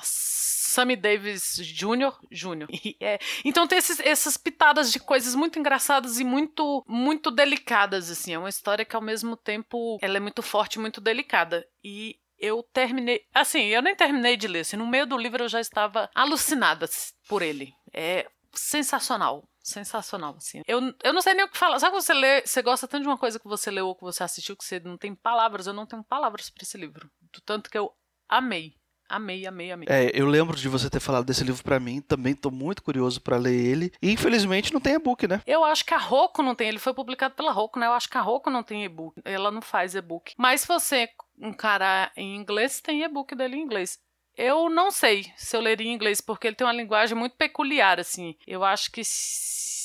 Sammy 0.71 0.95
Davis 0.95 1.55
Jr. 1.57 2.13
Jr. 2.31 2.67
É, 3.01 3.19
então 3.43 3.67
tem 3.67 3.77
esses, 3.77 3.99
essas 3.99 4.37
pitadas 4.37 4.91
de 4.91 4.99
coisas 4.99 5.33
muito 5.33 5.57
engraçadas 5.57 6.19
e 6.19 6.23
muito 6.23 6.83
muito 6.87 7.31
delicadas 7.31 8.09
assim. 8.11 8.33
É 8.33 8.39
uma 8.39 8.49
história 8.49 8.85
que 8.85 8.95
ao 8.95 9.01
mesmo 9.01 9.35
tempo 9.35 9.97
ela 10.01 10.17
é 10.17 10.19
muito 10.19 10.41
forte, 10.41 10.79
muito 10.79 11.01
delicada. 11.01 11.65
E 11.83 12.17
eu 12.37 12.63
terminei, 12.73 13.21
assim, 13.33 13.67
eu 13.67 13.81
nem 13.81 13.95
terminei 13.95 14.35
de 14.35 14.47
ler, 14.47 14.61
assim, 14.61 14.77
no 14.77 14.87
meio 14.87 15.05
do 15.05 15.17
livro 15.17 15.43
eu 15.43 15.49
já 15.49 15.61
estava 15.61 16.09
alucinada 16.13 16.87
por 17.27 17.41
ele. 17.41 17.73
É 17.93 18.27
sensacional. 18.53 19.47
Sensacional, 19.63 20.35
assim. 20.37 20.61
Eu, 20.67 20.81
eu 21.03 21.13
não 21.13 21.21
sei 21.21 21.35
nem 21.35 21.45
o 21.45 21.49
que 21.49 21.57
falar. 21.57 21.77
Sabe 21.79 21.93
quando 21.93 22.01
você 22.01 22.13
lê, 22.15 22.41
você 22.41 22.63
gosta 22.63 22.87
tanto 22.87 23.03
de 23.03 23.07
uma 23.07 23.17
coisa 23.17 23.39
que 23.39 23.47
você 23.47 23.69
leu 23.69 23.87
ou 23.87 23.95
que 23.95 24.01
você 24.01 24.23
assistiu 24.23 24.57
que 24.57 24.65
você 24.65 24.79
não 24.79 24.97
tem 24.97 25.13
palavras? 25.13 25.67
Eu 25.67 25.73
não 25.73 25.85
tenho 25.85 26.03
palavras 26.03 26.49
para 26.49 26.63
esse 26.63 26.77
livro. 26.77 27.09
Do 27.31 27.39
tanto 27.41 27.69
que 27.69 27.77
eu 27.77 27.93
amei. 28.27 28.73
Amei, 29.11 29.45
amei, 29.45 29.69
amei. 29.73 29.89
É, 29.91 30.09
eu 30.13 30.25
lembro 30.25 30.55
de 30.55 30.69
você 30.69 30.89
ter 30.89 31.01
falado 31.01 31.25
desse 31.25 31.43
livro 31.43 31.61
para 31.61 31.81
mim, 31.81 31.99
também 31.99 32.33
tô 32.33 32.49
muito 32.49 32.81
curioso 32.81 33.19
para 33.19 33.35
ler 33.35 33.53
ele. 33.53 33.91
E 34.01 34.09
infelizmente 34.09 34.71
não 34.71 34.79
tem 34.79 34.93
e-book, 34.93 35.27
né? 35.27 35.41
Eu 35.45 35.65
acho 35.65 35.83
que 35.83 35.93
a 35.93 35.97
Roku 35.97 36.41
não 36.41 36.55
tem, 36.55 36.69
ele 36.69 36.79
foi 36.79 36.93
publicado 36.93 37.35
pela 37.35 37.51
Roku, 37.51 37.77
né? 37.77 37.87
Eu 37.87 37.91
acho 37.91 38.09
que 38.09 38.17
a 38.17 38.21
Roku 38.21 38.49
não 38.49 38.63
tem 38.63 38.85
e-book, 38.85 39.19
ela 39.25 39.51
não 39.51 39.61
faz 39.61 39.95
e-book. 39.95 40.33
Mas 40.37 40.61
se 40.61 40.67
você 40.67 41.09
encarar 41.37 42.13
em 42.15 42.37
inglês, 42.37 42.79
tem 42.79 43.03
e-book 43.03 43.35
dele 43.35 43.57
em 43.57 43.63
inglês. 43.63 43.99
Eu 44.37 44.69
não 44.69 44.89
sei 44.91 45.25
se 45.35 45.57
eu 45.57 45.59
leria 45.59 45.91
em 45.91 45.93
inglês, 45.93 46.21
porque 46.21 46.47
ele 46.47 46.55
tem 46.55 46.65
uma 46.65 46.71
linguagem 46.71 47.17
muito 47.17 47.35
peculiar, 47.35 47.99
assim. 47.99 48.37
Eu 48.47 48.63
acho 48.63 48.89
que 48.93 49.01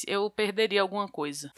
eu 0.06 0.30
perderia 0.30 0.82
alguma 0.82 1.08
coisa. 1.08 1.50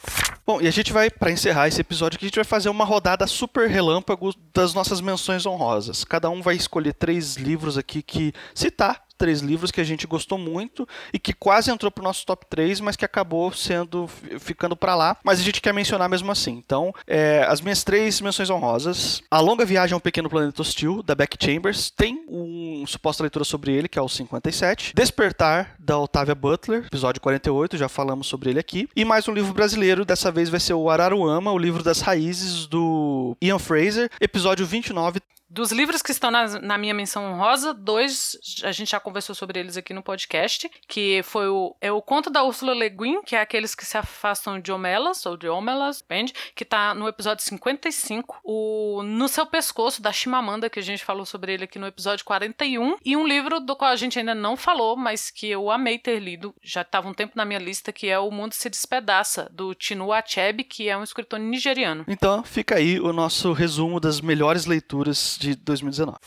Bom, 0.49 0.59
e 0.59 0.67
a 0.67 0.71
gente 0.71 0.91
vai, 0.91 1.11
para 1.11 1.29
encerrar 1.29 1.67
esse 1.67 1.79
episódio 1.79 2.17
aqui, 2.17 2.25
a 2.25 2.27
gente 2.27 2.37
vai 2.37 2.43
fazer 2.43 2.69
uma 2.69 2.83
rodada 2.83 3.27
super 3.27 3.69
relâmpago 3.69 4.33
das 4.51 4.73
nossas 4.73 4.99
menções 4.99 5.45
honrosas. 5.45 6.03
Cada 6.03 6.27
um 6.27 6.41
vai 6.41 6.55
escolher 6.55 6.93
três 6.93 7.35
livros 7.35 7.77
aqui 7.77 8.01
que 8.01 8.33
citar 8.55 8.99
três 9.19 9.41
livros 9.41 9.69
que 9.69 9.81
a 9.81 9.83
gente 9.83 10.07
gostou 10.07 10.37
muito 10.37 10.87
e 11.13 11.19
que 11.19 11.33
quase 11.33 11.69
entrou 11.69 11.91
pro 11.91 12.03
nosso 12.03 12.25
top 12.25 12.45
3, 12.49 12.79
mas 12.79 12.95
que 12.95 13.05
acabou 13.05 13.51
sendo 13.51 14.07
ficando 14.39 14.75
para 14.75 14.95
lá. 14.95 15.17
Mas 15.23 15.39
a 15.39 15.43
gente 15.43 15.61
quer 15.61 15.73
mencionar 15.73 16.09
mesmo 16.09 16.31
assim. 16.31 16.53
Então, 16.53 16.93
é, 17.05 17.45
as 17.47 17.61
minhas 17.61 17.83
três 17.83 18.21
menções 18.21 18.49
honrosas: 18.49 19.21
A 19.29 19.39
Longa 19.39 19.65
Viagem 19.65 19.93
ao 19.93 19.99
Pequeno 19.99 20.29
Planeta 20.29 20.61
Hostil, 20.61 21.03
da 21.03 21.13
Beck 21.13 21.37
Chambers, 21.39 21.91
tem 21.91 22.23
um 22.29 22.85
suposta 22.87 23.21
leitura 23.23 23.43
sobre 23.43 23.73
ele, 23.73 23.89
que 23.89 23.99
é 23.99 24.01
o 24.01 24.07
57. 24.07 24.93
Despertar, 24.95 25.75
da 25.77 25.97
Otávia 25.97 26.33
Butler, 26.33 26.85
episódio 26.85 27.21
48, 27.21 27.77
já 27.77 27.89
falamos 27.89 28.27
sobre 28.27 28.49
ele 28.51 28.59
aqui. 28.59 28.87
E 28.95 29.03
mais 29.03 29.27
um 29.27 29.33
livro 29.33 29.53
brasileiro, 29.53 30.05
dessa 30.05 30.31
vez 30.31 30.47
vai 30.49 30.59
ser 30.59 30.73
o 30.73 30.89
Araruama, 30.89 31.51
o 31.51 31.57
livro 31.57 31.83
das 31.83 31.99
raízes 31.99 32.67
do 32.67 33.35
Ian 33.41 33.59
Fraser, 33.59 34.09
episódio 34.21 34.65
29. 34.65 35.19
Dos 35.49 35.71
livros 35.71 36.03
que 36.03 36.11
estão 36.11 36.29
na, 36.29 36.59
na, 36.59 36.77
minha 36.77 36.93
menção 36.93 37.33
honrosa, 37.33 37.73
dois 37.73 38.37
a 38.63 38.71
gente 38.71 38.91
já 38.91 38.99
conversou 38.99 39.33
sobre 39.33 39.59
eles 39.59 39.77
aqui 39.77 39.95
no 39.95 40.03
podcast, 40.03 40.69
que 40.87 41.23
foi 41.23 41.47
o, 41.47 41.75
é 41.81 41.91
o 41.91 42.03
Conto 42.03 42.29
da 42.29 42.43
Ursula 42.43 42.75
Le 42.75 42.87
Guin, 42.87 43.23
que 43.23 43.35
é 43.35 43.41
aqueles 43.41 43.73
que 43.73 43.83
se 43.83 43.97
afastam 43.97 44.59
de 44.59 44.71
Homelas, 44.71 45.25
ou 45.25 45.35
de 45.35 45.49
Homelas, 45.49 46.01
depende, 46.01 46.35
que 46.53 46.63
tá 46.63 46.93
no 46.93 47.07
episódio 47.07 47.43
55, 47.43 48.41
o 48.43 49.01
No 49.03 49.27
Seu 49.27 49.43
Pescoço, 49.43 50.03
da 50.03 50.11
Chimamanda, 50.11 50.69
que 50.69 50.77
a 50.77 50.83
gente 50.83 51.03
falou 51.03 51.25
sobre 51.25 51.55
ele 51.55 51.63
aqui 51.63 51.79
no 51.79 51.87
episódio 51.87 52.23
41, 52.25 52.97
e 53.03 53.17
um 53.17 53.27
livro 53.27 53.59
do 53.59 53.75
qual 53.75 53.91
a 53.91 53.95
gente 53.95 54.19
ainda 54.19 54.35
não 54.35 54.55
falou, 54.55 54.95
mas 54.95 55.31
que 55.31 55.47
eu 55.47 55.71
amei 55.71 55.97
ter 55.97 56.19
lido, 56.19 56.53
já 56.61 56.81
estava 56.81 57.09
um 57.09 57.13
tempo 57.13 57.33
na 57.35 57.43
minha 57.43 57.59
lista, 57.59 57.91
que 57.91 58.07
é 58.07 58.19
O 58.19 58.29
Mundo 58.29 58.53
Se 58.53 58.69
Despedaça, 58.69 59.49
do 59.51 59.73
Tinu 59.73 60.13
Achebe, 60.13 60.63
que 60.63 60.87
é 60.87 60.95
um 60.95 61.03
escritor 61.03 61.39
nigeriano. 61.39 62.05
Então, 62.07 62.43
fica 62.43 62.75
aí 62.75 62.99
o 62.99 63.11
nosso 63.11 63.51
resumo 63.51 63.99
das 63.99 64.21
melhores 64.21 64.67
leituras 64.67 65.38
de 65.39 65.55
2019. 65.55 66.17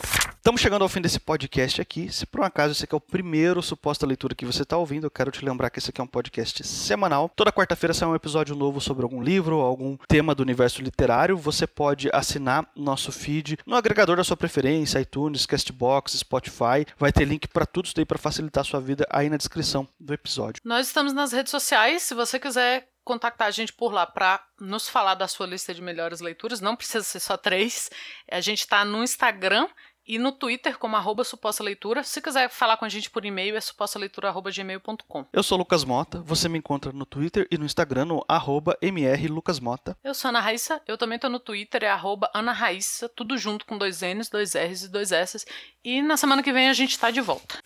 Estamos 0.43 0.61
chegando 0.61 0.83
ao 0.83 0.89
fim 0.89 1.01
desse 1.01 1.21
podcast 1.21 1.81
aqui. 1.81 2.13
Se 2.13 2.27
por 2.27 2.41
um 2.41 2.45
acaso 2.45 2.73
esse 2.73 2.83
aqui 2.83 2.95
é 2.95 2.97
o 2.97 3.01
primeiro 3.01 3.63
suposta 3.63 4.05
leitura 4.05 4.35
que 4.35 4.45
você 4.45 4.63
está 4.63 4.77
ouvindo, 4.77 5.07
eu 5.07 5.11
quero 5.11 5.31
te 5.31 5.45
lembrar 5.45 5.71
que 5.71 5.79
esse 5.79 5.91
aqui 5.91 6.01
é 6.01 6.05
um 6.05 6.07
podcast 6.07 6.67
semanal. 6.67 7.31
Toda 7.37 7.53
quarta-feira 7.53 7.95
sai 7.95 8.09
um 8.09 8.15
episódio 8.15 8.57
novo 8.57 8.81
sobre 8.81 9.05
algum 9.05 9.23
livro 9.23 9.59
ou 9.59 9.63
algum 9.65 9.97
tema 10.09 10.35
do 10.35 10.43
universo 10.43 10.83
literário. 10.83 11.37
Você 11.37 11.65
pode 11.65 12.11
assinar 12.13 12.69
nosso 12.75 13.13
feed 13.13 13.57
no 13.65 13.77
agregador 13.77 14.17
da 14.17 14.25
sua 14.25 14.37
preferência, 14.37 14.99
iTunes, 14.99 15.47
Castbox, 15.47 16.15
Spotify. 16.15 16.85
Vai 16.99 17.13
ter 17.13 17.25
link 17.25 17.47
para 17.47 17.65
tudo 17.65 17.85
isso 17.85 17.95
daí 17.95 18.05
para 18.05 18.19
facilitar 18.19 18.63
a 18.63 18.65
sua 18.65 18.81
vida 18.81 19.07
aí 19.11 19.31
na 19.31 19.37
descrição 19.37 19.87
do 20.01 20.13
episódio. 20.13 20.61
Nós 20.65 20.89
estamos 20.89 21.13
nas 21.13 21.31
redes 21.33 21.53
sociais. 21.53 22.03
Se 22.03 22.15
você 22.15 22.41
quiser 22.41 22.92
contactar 23.05 23.49
a 23.49 23.51
gente 23.51 23.73
por 23.73 23.93
lá 23.93 24.07
para 24.07 24.45
nos 24.61 24.89
falar 24.89 25.15
da 25.15 25.29
sua 25.29 25.47
lista 25.47 25.75
de 25.75 25.83
melhores 25.83 26.21
leituras. 26.21 26.61
Não 26.61 26.77
precisa 26.77 27.03
ser 27.03 27.21
só 27.21 27.37
três. 27.37 27.91
A 28.31 28.41
gente 28.41 28.61
está 28.61 28.85
no 28.85 29.03
Instagram 29.03 29.69
e 30.07 30.19
no 30.19 30.33
Twitter 30.33 30.79
como 30.79 30.97
arroba 30.97 31.25
suposta 31.25 31.63
leitura. 31.63 32.03
Se 32.03 32.21
quiser 32.21 32.49
falar 32.49 32.77
com 32.77 32.85
a 32.85 32.89
gente 32.89 33.11
por 33.11 33.25
e-mail, 33.25 33.57
é 33.57 33.61
supostaleitura.gmail.com. 33.61 35.27
Eu 35.33 35.43
sou 35.43 35.59
Lucas 35.59 35.85
Mota, 35.85 36.21
você 36.21 36.49
me 36.49 36.59
encontra 36.59 36.93
no 36.93 37.07
Twitter 37.07 37.47
e 37.51 37.59
no 37.59 37.65
Instagram 37.65 38.07
no 38.07 38.25
arroba 38.29 38.77
mrlucasmota. 38.83 39.97
Eu 40.03 40.15
sou 40.15 40.29
Ana 40.29 40.41
Raíssa, 40.41 40.81
eu 40.87 40.99
também 40.99 41.17
estou 41.17 41.31
no 41.31 41.39
Twitter, 41.39 41.85
é 41.85 41.89
arroba 41.89 42.31
Ana 42.35 42.53
Raíssa, 42.53 43.09
tudo 43.09 43.37
junto 43.39 43.65
com 43.65 43.79
dois 43.79 44.01
N's, 44.03 44.29
dois 44.29 44.55
R's 44.55 44.85
e 44.85 44.89
dois 44.89 45.13
S's. 45.13 45.47
E 45.85 46.03
na 46.03 46.17
semana 46.17 46.43
que 46.43 46.53
vem 46.53 46.69
a 46.69 46.73
gente 46.73 46.91
está 46.91 47.11
de 47.11 47.21
volta. 47.21 47.59